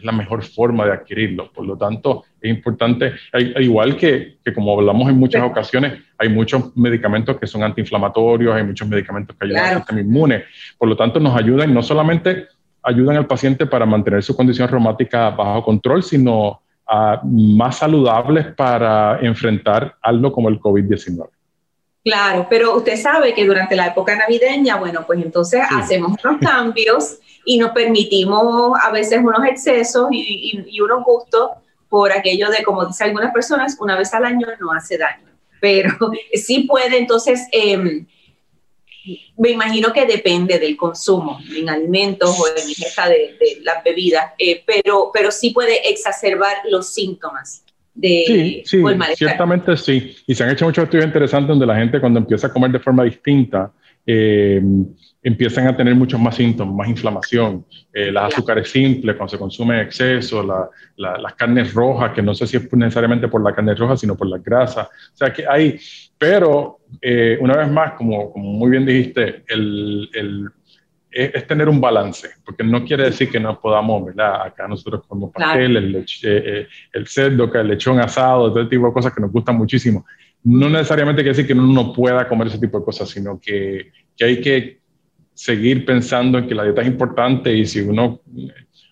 Es 0.00 0.04
la 0.06 0.12
mejor 0.12 0.42
forma 0.42 0.86
de 0.86 0.92
adquirirlo. 0.92 1.52
Por 1.52 1.66
lo 1.66 1.76
tanto, 1.76 2.24
es 2.40 2.50
importante, 2.50 3.12
igual 3.60 3.96
que, 3.96 4.38
que 4.42 4.54
como 4.54 4.72
hablamos 4.72 5.10
en 5.10 5.18
muchas 5.18 5.42
ocasiones, 5.42 6.00
hay 6.16 6.30
muchos 6.30 6.74
medicamentos 6.74 7.38
que 7.38 7.46
son 7.46 7.62
antiinflamatorios, 7.62 8.54
hay 8.54 8.64
muchos 8.64 8.88
medicamentos 8.88 9.36
que 9.36 9.44
ayudan 9.44 9.64
al 9.64 9.76
sistema 9.76 10.00
inmune. 10.00 10.44
Por 10.78 10.88
lo 10.88 10.96
tanto, 10.96 11.20
nos 11.20 11.36
ayudan, 11.36 11.74
no 11.74 11.82
solamente 11.82 12.46
ayudan 12.82 13.18
al 13.18 13.26
paciente 13.26 13.66
para 13.66 13.84
mantener 13.84 14.22
su 14.22 14.34
condición 14.34 14.68
reumática 14.68 15.30
bajo 15.30 15.62
control, 15.62 16.02
sino 16.02 16.62
más 17.22 17.78
saludables 17.78 18.46
para 18.54 19.20
enfrentar 19.20 19.96
algo 20.02 20.32
como 20.32 20.48
el 20.48 20.58
COVID-19. 20.58 21.28
Claro, 22.02 22.46
pero 22.48 22.76
usted 22.76 22.96
sabe 22.96 23.34
que 23.34 23.44
durante 23.44 23.76
la 23.76 23.88
época 23.88 24.16
navideña, 24.16 24.76
bueno, 24.76 25.04
pues 25.06 25.22
entonces 25.22 25.60
hacemos 25.70 26.16
unos 26.24 26.40
cambios 26.40 27.18
y 27.44 27.58
nos 27.58 27.72
permitimos 27.72 28.78
a 28.82 28.90
veces 28.90 29.18
unos 29.18 29.44
excesos 29.46 30.08
y, 30.10 30.64
y, 30.66 30.80
unos 30.80 31.04
gustos 31.04 31.50
por 31.90 32.10
aquello 32.12 32.48
de, 32.50 32.62
como 32.62 32.86
dicen 32.86 33.08
algunas 33.08 33.32
personas, 33.32 33.76
una 33.80 33.98
vez 33.98 34.14
al 34.14 34.24
año 34.24 34.46
no 34.60 34.72
hace 34.72 34.96
daño, 34.96 35.26
pero 35.60 35.96
sí 36.34 36.60
puede 36.60 36.98
entonces... 36.98 37.46
Eh, 37.52 38.04
me 39.36 39.48
imagino 39.48 39.94
que 39.94 40.04
depende 40.04 40.58
del 40.58 40.76
consumo 40.76 41.40
en 41.56 41.70
alimentos 41.70 42.38
o 42.38 42.46
en 42.48 42.68
ingesta 42.68 43.08
de, 43.08 43.36
de 43.40 43.58
las 43.62 43.82
bebidas, 43.82 44.32
eh, 44.38 44.62
pero, 44.66 45.10
pero 45.12 45.30
sí 45.30 45.50
puede 45.50 45.88
exacerbar 45.90 46.58
los 46.68 46.92
síntomas. 46.92 47.64
De, 47.94 48.24
sí, 48.26 48.62
sí, 48.64 48.82
ciertamente 49.16 49.76
sí. 49.76 50.16
Y 50.26 50.34
se 50.34 50.44
han 50.44 50.50
hecho 50.50 50.64
muchos 50.64 50.84
estudios 50.84 51.06
interesantes 51.06 51.48
donde 51.48 51.66
la 51.66 51.76
gente 51.76 52.00
cuando 52.00 52.20
empieza 52.20 52.46
a 52.46 52.52
comer 52.52 52.70
de 52.70 52.78
forma 52.78 53.04
distinta, 53.04 53.72
eh, 54.06 54.62
empiezan 55.22 55.66
a 55.66 55.76
tener 55.76 55.94
muchos 55.94 56.18
más 56.18 56.34
síntomas, 56.34 56.74
más 56.74 56.88
inflamación, 56.88 57.66
eh, 57.92 58.10
las 58.10 58.32
azúcares 58.32 58.70
simples 58.70 59.16
cuando 59.16 59.30
se 59.30 59.38
consume 59.38 59.74
en 59.74 59.86
exceso, 59.86 60.42
la, 60.42 60.68
la, 60.96 61.18
las 61.18 61.34
carnes 61.34 61.74
rojas, 61.74 62.12
que 62.12 62.22
no 62.22 62.34
sé 62.34 62.46
si 62.46 62.56
es 62.56 62.72
necesariamente 62.72 63.28
por 63.28 63.42
la 63.44 63.54
carne 63.54 63.74
roja, 63.74 63.96
sino 63.96 64.16
por 64.16 64.28
la 64.28 64.38
grasa. 64.38 64.82
O 64.84 65.16
sea 65.16 65.32
que 65.32 65.44
hay, 65.46 65.78
pero 66.16 66.78
eh, 67.02 67.38
una 67.40 67.56
vez 67.56 67.70
más, 67.70 67.92
como, 67.92 68.32
como, 68.32 68.52
muy 68.52 68.70
bien 68.70 68.86
dijiste, 68.86 69.44
el, 69.48 70.08
el, 70.14 70.48
es, 71.10 71.46
tener 71.46 71.68
un 71.68 71.80
balance, 71.80 72.30
porque 72.44 72.62
no 72.62 72.84
quiere 72.84 73.04
decir 73.04 73.30
que 73.30 73.40
no 73.40 73.60
podamos, 73.60 74.04
¿verdad? 74.04 74.42
Acá 74.46 74.68
nosotros 74.68 75.02
comemos 75.06 75.32
pastel, 75.32 75.76
el, 75.76 75.96
eh, 75.96 76.04
eh, 76.22 76.68
el 76.92 77.06
cerdo, 77.06 77.52
el 77.52 77.68
lechón 77.68 77.98
asado, 77.98 78.52
todo 78.52 78.68
tipo 78.68 78.86
de 78.86 78.92
cosas 78.92 79.12
que 79.12 79.20
nos 79.20 79.32
gustan 79.32 79.56
muchísimo. 79.56 80.06
No 80.44 80.68
necesariamente 80.68 81.22
quiere 81.22 81.36
decir 81.36 81.46
que 81.46 81.52
uno 81.52 81.72
no 81.72 81.92
pueda 81.92 82.28
comer 82.28 82.46
ese 82.46 82.58
tipo 82.58 82.78
de 82.78 82.84
cosas, 82.84 83.08
sino 83.08 83.40
que, 83.40 83.90
que 84.16 84.24
hay 84.24 84.40
que 84.40 84.80
seguir 85.34 85.84
pensando 85.84 86.38
en 86.38 86.46
que 86.46 86.54
la 86.54 86.64
dieta 86.64 86.82
es 86.82 86.88
importante 86.88 87.52
y 87.54 87.66
si 87.66 87.80
uno 87.80 88.20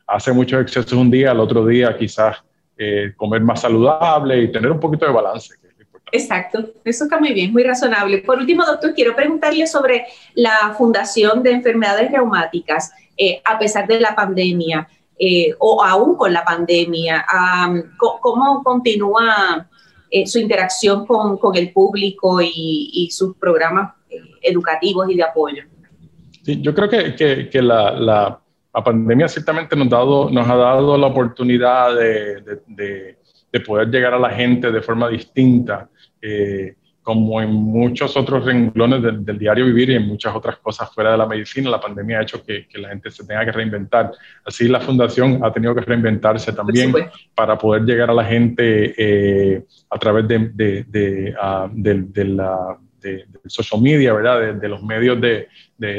hace 0.06 0.32
muchos 0.32 0.60
excesos 0.62 0.92
un 0.94 1.10
día, 1.10 1.30
al 1.30 1.40
otro 1.40 1.66
día 1.66 1.96
quizás 1.96 2.42
eh, 2.76 3.12
comer 3.16 3.42
más 3.42 3.60
saludable 3.60 4.42
y 4.42 4.52
tener 4.52 4.70
un 4.70 4.80
poquito 4.80 5.06
de 5.06 5.12
balance. 5.12 5.54
Exacto, 6.12 6.70
eso 6.84 7.04
está 7.04 7.18
muy 7.18 7.32
bien, 7.32 7.52
muy 7.52 7.62
razonable. 7.62 8.18
Por 8.18 8.38
último, 8.38 8.64
doctor, 8.64 8.94
quiero 8.94 9.14
preguntarle 9.14 9.66
sobre 9.66 10.06
la 10.34 10.74
Fundación 10.76 11.42
de 11.42 11.52
Enfermedades 11.52 12.10
Reumáticas, 12.10 12.92
eh, 13.16 13.40
a 13.44 13.58
pesar 13.58 13.86
de 13.86 14.00
la 14.00 14.14
pandemia 14.14 14.88
eh, 15.18 15.54
o 15.58 15.82
aún 15.82 16.16
con 16.16 16.32
la 16.32 16.44
pandemia, 16.44 17.26
¿cómo 17.98 18.62
continúa 18.62 19.68
su 20.24 20.38
interacción 20.38 21.04
con, 21.06 21.38
el 21.56 21.72
público 21.72 22.40
y, 22.40 23.08
sus 23.10 23.36
programas 23.36 23.94
educativos 24.42 25.10
y 25.10 25.16
de 25.16 25.22
apoyo? 25.24 25.64
Yo 26.56 26.74
creo 26.74 26.88
que, 26.88 27.62
la, 27.62 28.40
pandemia 28.72 29.28
ciertamente 29.28 29.76
nos, 29.76 29.88
dado, 29.88 30.28
ha 30.28 30.56
dado 30.56 30.96
la 30.96 31.08
oportunidad 31.08 31.94
de, 31.94 33.16
poder 33.66 33.88
llegar 33.88 34.14
a 34.14 34.18
la 34.18 34.30
gente 34.30 34.70
de 34.70 34.80
forma 34.80 35.08
distinta, 35.08 35.88
eh, 36.20 36.74
como 37.02 37.40
en 37.40 37.50
muchos 37.50 38.16
otros 38.18 38.44
renglones 38.44 39.02
del, 39.02 39.38
diario 39.38 39.64
vivir 39.64 39.90
y 39.90 39.94
en 39.94 40.06
muchas 40.06 40.34
otras 40.34 40.58
cosas 40.58 40.92
fuera 40.92 41.12
de 41.12 41.16
la 41.16 41.26
medicina, 41.26 41.70
la 41.70 41.80
pandemia 41.80 42.18
ha 42.18 42.22
hecho 42.22 42.44
que, 42.44 42.66
que 42.66 42.78
la 42.78 42.90
gente 42.90 43.10
se 43.10 43.26
tenga 43.26 43.46
que 43.46 43.52
reinventar. 43.52 44.12
Así 44.44 44.68
la 44.68 44.78
fundación 44.78 45.40
ha 45.42 45.50
tenido 45.50 45.74
que 45.74 45.80
reinventarse 45.80 46.52
también 46.52 46.92
para 47.34 47.56
poder 47.56 47.84
llegar 47.84 48.10
a 48.10 48.14
la 48.14 48.24
gente 48.24 48.94
eh, 48.98 49.64
a 49.88 49.98
través 49.98 50.28
de, 50.28 50.50
de, 50.52 50.84
de, 50.84 51.34
uh, 51.42 51.68
de 51.72 52.24
la 52.24 52.78
social 53.46 53.80
media, 53.80 54.12
¿verdad? 54.12 54.54
De, 54.54 54.68
los 54.68 54.82
medios 54.82 55.20
de, 55.20 55.48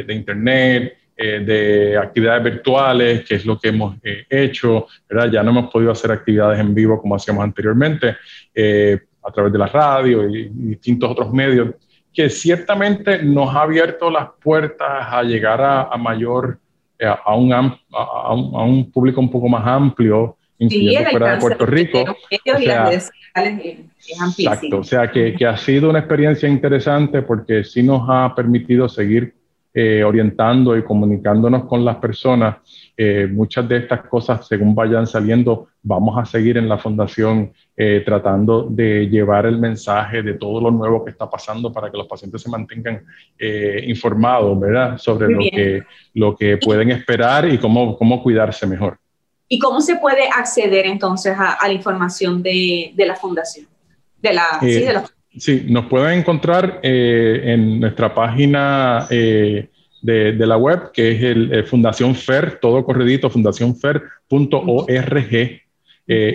internet, 0.09 0.97
eh, 1.15 1.39
de 1.39 1.97
actividades 1.97 2.43
virtuales, 2.43 3.25
que 3.25 3.35
es 3.35 3.45
lo 3.45 3.59
que 3.59 3.69
hemos 3.69 3.97
eh, 4.03 4.25
hecho, 4.29 4.87
¿verdad? 5.09 5.31
Ya 5.31 5.43
no 5.43 5.51
hemos 5.51 5.71
podido 5.71 5.91
hacer 5.91 6.11
actividades 6.11 6.59
en 6.59 6.73
vivo 6.73 7.01
como 7.01 7.15
hacíamos 7.15 7.43
anteriormente, 7.43 8.17
eh, 8.53 8.99
a 9.23 9.31
través 9.31 9.51
de 9.51 9.59
la 9.59 9.67
radio 9.67 10.27
y, 10.29 10.49
distintos 10.49 11.11
otros 11.11 11.31
medios, 11.31 11.75
que 12.13 12.29
ciertamente 12.29 13.23
nos 13.23 13.53
ha 13.55 13.61
abierto 13.61 14.09
las 14.09 14.29
puertas 14.41 15.07
a 15.09 15.23
llegar 15.23 15.61
a, 15.61 15.95
mayor, 15.97 16.59
a 17.01 17.35
un, 17.35 17.53
a, 17.53 18.33
un, 18.33 18.91
público 18.91 19.21
un 19.21 19.29
poco 19.29 19.47
más 19.47 19.65
amplio, 19.65 20.37
incluyendo 20.57 21.09
fuera 21.11 21.33
de 21.33 21.37
Puerto 21.39 21.65
Rico. 21.65 22.03
O 22.03 22.59
sea, 22.59 22.91
exacto, 22.91 24.79
o 24.79 24.83
sea 24.83 25.11
que, 25.11 25.35
que, 25.35 25.45
ha 25.45 25.55
sido 25.55 25.89
una 25.89 25.99
experiencia 25.99 26.49
interesante 26.49 27.21
porque 27.21 27.63
sí 27.63 27.83
nos 27.83 28.03
ha 28.09 28.33
permitido 28.35 28.89
seguir 28.89 29.35
eh, 29.81 30.03
orientando 30.03 30.75
y 30.75 30.83
comunicándonos 30.83 31.63
con 31.63 31.85
las 31.85 31.95
personas. 31.95 32.57
Eh, 32.97 33.29
muchas 33.31 33.65
de 33.69 33.77
estas 33.77 34.01
cosas, 34.01 34.45
según 34.45 34.75
vayan 34.75 35.07
saliendo, 35.07 35.69
vamos 35.81 36.17
a 36.17 36.25
seguir 36.25 36.57
en 36.57 36.67
la 36.67 36.77
fundación 36.77 37.53
eh, 37.77 38.03
tratando 38.05 38.67
de 38.69 39.07
llevar 39.07 39.45
el 39.45 39.57
mensaje 39.57 40.21
de 40.21 40.33
todo 40.33 40.59
lo 40.59 40.69
nuevo 40.69 41.05
que 41.05 41.11
está 41.11 41.29
pasando 41.29 41.71
para 41.71 41.89
que 41.89 41.95
los 41.95 42.07
pacientes 42.07 42.41
se 42.41 42.49
mantengan 42.49 43.05
informados, 43.87 44.59
¿verdad? 44.59 44.97
Sobre 44.97 45.29
lo 45.29 45.39
que, 45.39 45.83
lo 46.13 46.35
que 46.35 46.57
pueden 46.57 46.91
esperar 46.91 47.47
y 47.47 47.57
cómo, 47.57 47.97
cómo 47.97 48.21
cuidarse 48.21 48.67
mejor. 48.67 48.97
¿Y 49.47 49.59
cómo 49.59 49.79
se 49.79 49.95
puede 49.95 50.27
acceder 50.27 50.87
entonces 50.87 51.37
a, 51.39 51.57
la 51.65 51.71
información 51.71 52.43
de, 52.43 52.91
de, 52.97 53.05
la 53.05 53.15
fundación? 53.15 53.65
De 54.21 54.33
la, 54.33 54.59
sí, 54.59 54.81
de 54.81 54.91
la 54.91 55.05
Sí, 55.39 55.65
nos 55.69 55.85
pueden 55.85 56.19
encontrar 56.19 56.81
eh, 56.83 57.41
en 57.45 57.79
nuestra 57.79 58.13
página 58.13 59.07
eh, 59.09 59.69
de, 60.01 60.33
la 60.33 60.57
web, 60.57 60.91
que 60.91 61.11
es 61.11 61.23
el, 61.23 61.53
eh, 61.53 61.63
Fundación 61.63 62.13
FER, 62.13 62.59
todo 62.59 62.83
corredito, 62.83 63.29
fundacionfer.org. 63.29 65.61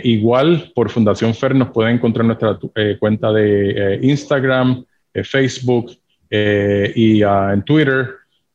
igual 0.05 0.73
por 0.75 0.89
Fundación 0.89 1.35
FER 1.35 1.55
nos 1.55 1.69
pueden 1.69 1.97
encontrar 1.97 2.25
nuestra 2.25 2.59
cuenta 2.99 3.31
de 3.31 3.99
Instagram, 4.03 4.83
Facebook 5.13 5.91
y 6.31 7.23
ah, 7.23 7.51
en 7.53 7.63
Twitter. 7.63 8.09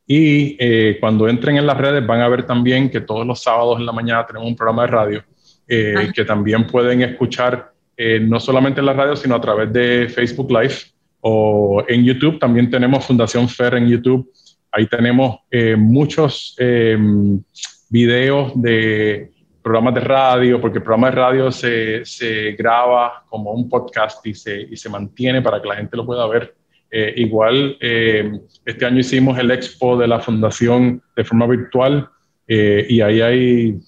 Y 0.07 0.97
cuando 0.99 1.29
entren 1.29 1.57
en 1.57 1.67
las 1.67 1.77
redes 1.77 2.07
van 2.07 2.21
a 2.21 2.27
ver 2.27 2.41
también 2.43 2.89
que 2.89 3.01
todos 3.01 3.27
los 3.27 3.43
sábados 3.43 3.79
en 3.79 3.85
la 3.85 3.91
mañana 3.91 4.25
tenemos 4.25 4.47
un 4.47 4.55
programa 4.55 4.81
de 4.81 4.87
radio 4.87 5.23
que 5.67 6.25
también 6.25 6.65
pueden 6.65 7.03
escuchar 7.03 7.71
eh, 8.01 8.17
no 8.17 8.39
solamente 8.39 8.79
en 8.79 8.85
la 8.85 8.93
radio, 8.93 9.13
sino 9.13 9.35
a 9.35 9.41
través 9.41 9.73
de 9.73 10.07
Facebook 10.07 10.49
Live 10.49 10.75
o 11.19 11.83
en 11.85 12.05
YouTube. 12.05 12.39
También 12.39 12.69
tenemos 12.69 13.05
Fundación 13.05 13.49
FER 13.49 13.75
en 13.75 13.89
YouTube. 13.89 14.31
Ahí 14.71 14.85
tenemos 14.85 15.39
eh, 15.51 15.75
muchos 15.75 16.55
em, 16.59 17.43
videos 17.89 18.53
de 18.55 19.33
programas 19.61 19.95
de 19.95 19.99
radio, 19.99 20.61
porque 20.61 20.77
el 20.77 20.83
programa 20.85 21.09
de 21.09 21.15
radio 21.17 21.51
se, 21.51 22.05
se 22.05 22.53
graba 22.53 23.25
como 23.27 23.51
un 23.51 23.67
podcast 23.67 24.25
y 24.25 24.33
se, 24.33 24.61
y 24.61 24.77
se, 24.77 24.87
mantiene 24.87 25.41
para 25.41 25.61
que 25.61 25.67
la 25.67 25.75
gente 25.75 25.97
lo 25.97 26.05
pueda 26.05 26.25
ver. 26.25 26.55
Eh, 26.89 27.15
igual, 27.17 27.75
em, 27.81 28.39
este 28.65 28.85
año 28.85 28.99
hicimos 28.99 29.37
el 29.37 29.51
expo 29.51 29.97
de 29.97 30.07
la 30.07 30.21
fundación 30.21 31.03
de 31.17 31.25
forma 31.25 31.47
virtual 31.47 32.07
y 32.47 33.01
ahí 33.01 33.21
hay 33.21 33.79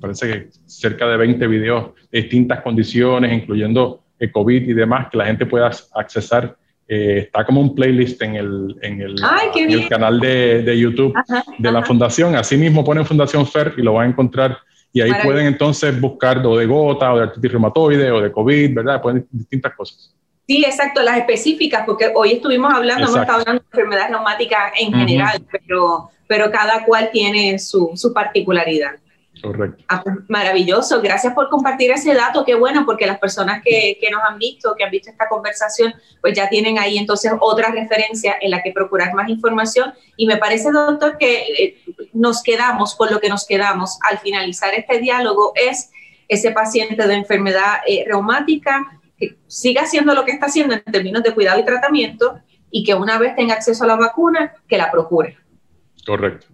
parece 0.00 0.28
que 0.28 0.48
cerca 0.66 1.06
de 1.08 1.16
20 1.16 1.46
videos 1.46 1.90
de 2.10 2.22
distintas 2.22 2.62
condiciones, 2.62 3.32
incluyendo 3.32 4.02
el 4.18 4.32
COVID 4.32 4.68
y 4.68 4.72
demás, 4.72 5.08
que 5.10 5.18
la 5.18 5.26
gente 5.26 5.46
pueda 5.46 5.70
accesar. 5.94 6.56
Eh, 6.90 7.24
está 7.26 7.44
como 7.44 7.60
un 7.60 7.74
playlist 7.74 8.20
en 8.22 8.36
el, 8.36 8.76
en 8.80 9.02
el, 9.02 9.14
el 9.54 9.88
canal 9.88 10.18
de, 10.20 10.62
de 10.62 10.78
YouTube 10.78 11.14
de 11.58 11.70
la 11.70 11.84
fundación. 11.84 12.34
Así 12.34 12.56
mismo 12.56 12.82
ponen 12.82 13.04
Fundación 13.04 13.46
FER 13.46 13.74
y 13.76 13.82
lo 13.82 13.92
van 13.92 14.06
a 14.06 14.10
encontrar. 14.10 14.58
Y 14.92 15.02
ahí 15.02 15.12
pueden 15.22 15.46
entonces 15.46 16.00
buscar 16.00 16.44
o 16.46 16.56
de 16.56 16.64
gota, 16.64 17.12
o 17.12 17.18
de 17.18 17.24
artritis 17.24 17.52
reumatoide, 17.52 18.10
o 18.10 18.22
de 18.22 18.32
COVID, 18.32 18.74
¿verdad? 18.74 19.02
Pueden 19.02 19.26
distintas 19.30 19.74
cosas. 19.74 20.14
Sí, 20.46 20.64
exacto, 20.64 21.02
las 21.02 21.18
específicas, 21.18 21.82
porque 21.84 22.10
hoy 22.14 22.32
estuvimos 22.32 22.72
hablando, 22.72 23.04
hemos 23.04 23.20
estado 23.20 23.40
hablando 23.40 23.60
de 23.60 23.66
enfermedades 23.70 24.10
neumáticas 24.10 24.72
en 24.80 24.94
general, 24.94 25.42
pero, 25.52 26.10
pero 26.26 26.50
cada 26.50 26.86
cual 26.86 27.10
tiene 27.12 27.58
su, 27.58 27.92
su 27.96 28.14
particularidad. 28.14 28.92
Correcto. 29.42 29.84
Ah, 29.88 30.02
pues, 30.02 30.16
maravilloso, 30.28 31.00
gracias 31.00 31.32
por 31.34 31.48
compartir 31.48 31.90
ese 31.90 32.14
dato, 32.14 32.44
qué 32.44 32.54
bueno, 32.54 32.84
porque 32.84 33.06
las 33.06 33.18
personas 33.18 33.62
que, 33.64 33.98
que, 34.00 34.10
nos 34.10 34.22
han 34.28 34.38
visto, 34.38 34.74
que 34.76 34.84
han 34.84 34.90
visto 34.90 35.10
esta 35.10 35.28
conversación, 35.28 35.94
pues 36.20 36.34
ya 36.34 36.48
tienen 36.48 36.78
ahí 36.78 36.98
entonces 36.98 37.32
otra 37.40 37.70
referencia 37.70 38.36
en 38.40 38.50
la 38.50 38.62
que 38.62 38.72
procurar 38.72 39.14
más 39.14 39.28
información. 39.28 39.92
Y 40.16 40.26
me 40.26 40.36
parece, 40.36 40.70
doctor, 40.70 41.18
que 41.18 41.42
eh, 41.58 41.78
nos 42.12 42.42
quedamos 42.42 42.94
con 42.96 43.10
lo 43.10 43.20
que 43.20 43.28
nos 43.28 43.46
quedamos 43.46 43.98
al 44.10 44.18
finalizar 44.18 44.74
este 44.74 44.98
diálogo 44.98 45.52
es 45.54 45.90
ese 46.28 46.50
paciente 46.50 47.06
de 47.06 47.14
enfermedad 47.14 47.78
eh, 47.86 48.04
reumática 48.06 49.00
que 49.16 49.36
siga 49.46 49.82
haciendo 49.82 50.14
lo 50.14 50.24
que 50.24 50.32
está 50.32 50.46
haciendo 50.46 50.74
en 50.74 50.82
términos 50.84 51.22
de 51.22 51.34
cuidado 51.34 51.58
y 51.58 51.64
tratamiento 51.64 52.40
y 52.70 52.84
que 52.84 52.94
una 52.94 53.18
vez 53.18 53.34
tenga 53.34 53.54
acceso 53.54 53.84
a 53.84 53.86
la 53.86 53.96
vacuna, 53.96 54.52
que 54.68 54.76
la 54.76 54.90
procure. 54.90 55.38
Correcto. 56.06 56.46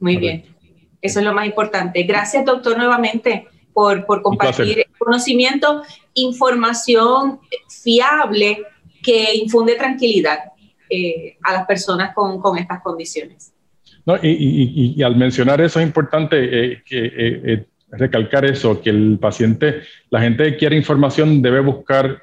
Muy 0.00 0.16
bien. 0.16 0.57
Eso 1.00 1.20
es 1.20 1.24
lo 1.24 1.32
más 1.32 1.46
importante. 1.46 2.02
Gracias, 2.02 2.44
doctor, 2.44 2.76
nuevamente 2.76 3.46
por, 3.72 4.04
por 4.06 4.22
compartir 4.22 4.86
conocimiento, 4.98 5.82
información 6.14 7.38
fiable 7.68 8.64
que 9.02 9.36
infunde 9.36 9.76
tranquilidad 9.76 10.38
eh, 10.90 11.36
a 11.42 11.52
las 11.52 11.66
personas 11.66 12.14
con, 12.14 12.40
con 12.40 12.58
estas 12.58 12.82
condiciones. 12.82 13.52
No, 14.04 14.16
y, 14.16 14.28
y, 14.30 14.94
y, 14.96 15.02
al 15.02 15.16
mencionar 15.16 15.60
eso 15.60 15.78
es 15.78 15.86
importante 15.86 16.36
eh, 16.38 16.82
que, 16.84 17.12
eh, 17.14 17.66
recalcar 17.90 18.44
eso, 18.46 18.80
que 18.80 18.90
el 18.90 19.18
paciente, 19.20 19.82
la 20.10 20.20
gente 20.20 20.44
que 20.44 20.56
quiere 20.56 20.76
información 20.76 21.40
debe 21.40 21.60
buscar, 21.60 22.20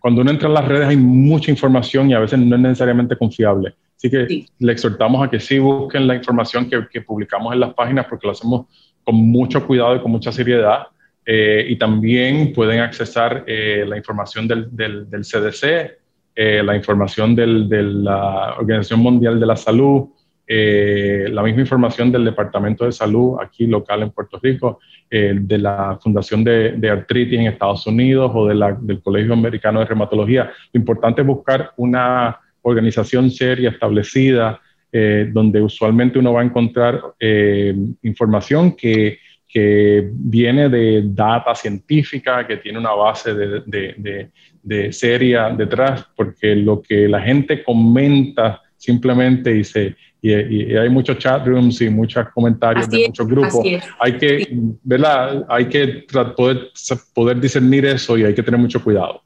cuando 0.00 0.20
uno 0.20 0.30
entra 0.30 0.48
en 0.48 0.54
las 0.54 0.68
redes 0.68 0.88
hay 0.88 0.96
mucha 0.96 1.50
información 1.50 2.10
y 2.10 2.14
a 2.14 2.20
veces 2.20 2.38
no 2.38 2.54
es 2.54 2.62
necesariamente 2.62 3.16
confiable. 3.16 3.74
Así 3.98 4.10
que 4.10 4.46
le 4.60 4.72
exhortamos 4.72 5.26
a 5.26 5.28
que 5.28 5.40
sí 5.40 5.58
busquen 5.58 6.06
la 6.06 6.14
información 6.14 6.70
que, 6.70 6.86
que, 6.88 7.02
publicamos 7.02 7.52
en 7.52 7.58
las 7.58 7.74
páginas 7.74 8.06
porque 8.08 8.28
lo 8.28 8.32
hacemos 8.32 8.66
con 9.02 9.16
mucho 9.16 9.66
cuidado 9.66 9.96
y 9.96 10.00
con 10.00 10.12
mucha 10.12 10.30
seriedad. 10.30 10.86
Eh, 11.26 11.66
y 11.68 11.76
también 11.76 12.52
pueden 12.52 12.78
accesar 12.78 13.42
eh, 13.48 13.84
la 13.88 13.96
información 13.96 14.46
del, 14.46 14.68
del, 14.74 15.10
del 15.10 15.22
CDC, 15.22 15.98
eh, 16.36 16.62
la 16.64 16.76
información 16.76 17.34
del, 17.34 17.68
de 17.68 17.82
la 17.82 18.54
Organización 18.56 19.00
Mundial 19.00 19.40
de 19.40 19.46
la 19.46 19.56
Salud, 19.56 20.10
la 20.46 21.42
misma 21.42 21.60
información 21.60 22.10
del 22.10 22.24
Departamento 22.24 22.86
de 22.86 22.92
Salud 22.92 23.36
aquí 23.38 23.66
local 23.66 24.02
en 24.02 24.10
Puerto 24.12 24.40
Rico, 24.42 24.80
de 25.10 25.58
la 25.58 25.98
Fundación 26.00 26.42
de, 26.42 26.72
de, 26.72 26.88
Artritis 26.88 27.38
en 27.38 27.48
Estados 27.48 27.86
Unidos 27.86 28.32
o 28.34 28.46
de 28.46 28.54
la, 28.54 28.72
del 28.72 29.02
Colegio 29.02 29.34
Americano 29.34 29.80
de 29.80 29.84
Reumatología. 29.84 30.50
Lo 30.72 30.78
importante 30.78 31.20
es 31.20 31.26
buscar 31.26 31.72
una 31.76 32.38
organización 32.62 33.30
seria, 33.30 33.70
establecida, 33.70 34.60
eh, 34.90 35.28
donde 35.30 35.60
usualmente 35.60 36.18
uno 36.18 36.32
va 36.32 36.40
a 36.40 36.44
encontrar 36.44 37.02
eh, 37.20 37.74
información 38.02 38.72
que, 38.72 39.18
que, 39.46 40.08
viene 40.12 40.68
de 40.68 41.02
data 41.04 41.54
científica, 41.54 42.46
que 42.46 42.56
tiene 42.56 42.78
una 42.78 42.92
base 42.92 43.34
de, 43.34 43.62
de, 43.66 44.30
de, 44.62 44.92
seria 44.92 45.50
detrás, 45.50 46.06
porque 46.16 46.56
lo 46.56 46.80
que 46.80 47.06
la 47.06 47.20
gente 47.20 47.62
comenta 47.62 48.62
simplemente 48.76 49.52
dice, 49.52 49.94
y, 50.22 50.32
hay 50.32 50.88
muchos 50.88 51.18
chat 51.18 51.46
rooms 51.46 51.80
y 51.80 51.90
muchos 51.90 52.26
comentarios 52.30 52.88
de 52.88 53.08
muchos 53.08 53.26
grupos. 53.26 53.60
Hay 54.00 54.16
que, 54.16 54.48
¿verdad? 54.82 55.44
Hay 55.48 55.66
que 55.66 56.06
poder, 56.36 56.70
poder 57.14 57.40
discernir 57.40 57.84
eso 57.86 58.16
y 58.16 58.24
hay 58.24 58.34
que 58.34 58.42
tener 58.42 58.58
mucho 58.58 58.82
cuidado. 58.82 59.22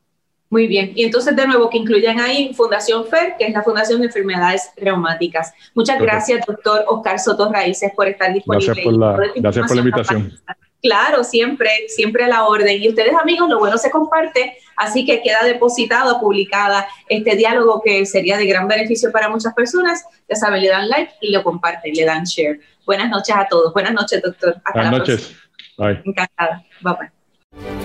Muy 0.52 0.66
bien. 0.66 0.92
Y 0.94 1.04
entonces, 1.04 1.34
de 1.34 1.46
nuevo, 1.46 1.70
que 1.70 1.78
incluyan 1.78 2.20
ahí 2.20 2.52
Fundación 2.52 3.06
FER, 3.06 3.36
que 3.38 3.46
es 3.46 3.54
la 3.54 3.62
Fundación 3.62 4.00
de 4.00 4.08
Enfermedades 4.08 4.68
Reumáticas. 4.76 5.54
Muchas 5.74 5.98
gracias, 5.98 6.44
doctor 6.46 6.84
Oscar 6.88 7.18
Soto 7.18 7.50
Raíces, 7.50 7.90
por 7.96 8.06
estar 8.06 8.34
disponible. 8.34 8.66
Gracias 8.66 8.84
por 8.84 8.98
la, 8.98 9.32
gracias 9.34 9.66
por 9.66 9.76
la 9.76 9.80
invitación. 9.80 10.32
Claro, 10.82 11.24
siempre, 11.24 11.70
siempre 11.88 12.24
a 12.24 12.28
la 12.28 12.44
orden. 12.44 12.82
Y 12.82 12.90
ustedes, 12.90 13.14
amigos, 13.14 13.48
lo 13.48 13.60
bueno 13.60 13.78
se 13.78 13.90
comparte, 13.90 14.58
así 14.76 15.06
que 15.06 15.22
queda 15.22 15.42
depositado, 15.42 16.20
publicada 16.20 16.86
este 17.08 17.34
diálogo 17.34 17.80
que 17.82 18.04
sería 18.04 18.36
de 18.36 18.44
gran 18.44 18.68
beneficio 18.68 19.10
para 19.10 19.30
muchas 19.30 19.54
personas. 19.54 20.04
Ya 20.28 20.36
saben, 20.36 20.60
le 20.60 20.68
dan 20.68 20.86
like 20.90 21.14
y 21.22 21.32
lo 21.32 21.42
comparten, 21.42 21.94
le 21.94 22.04
dan 22.04 22.24
share. 22.24 22.60
Buenas 22.84 23.08
noches 23.08 23.34
a 23.34 23.46
todos. 23.48 23.72
Buenas 23.72 23.94
noches, 23.94 24.20
doctor. 24.20 24.56
Hasta 24.66 24.82
Buenas 24.82 24.92
noches. 24.98 25.34
Bye. 25.78 26.02
Encantada. 26.04 26.62
Bye 26.82 26.94
bye. 27.00 27.82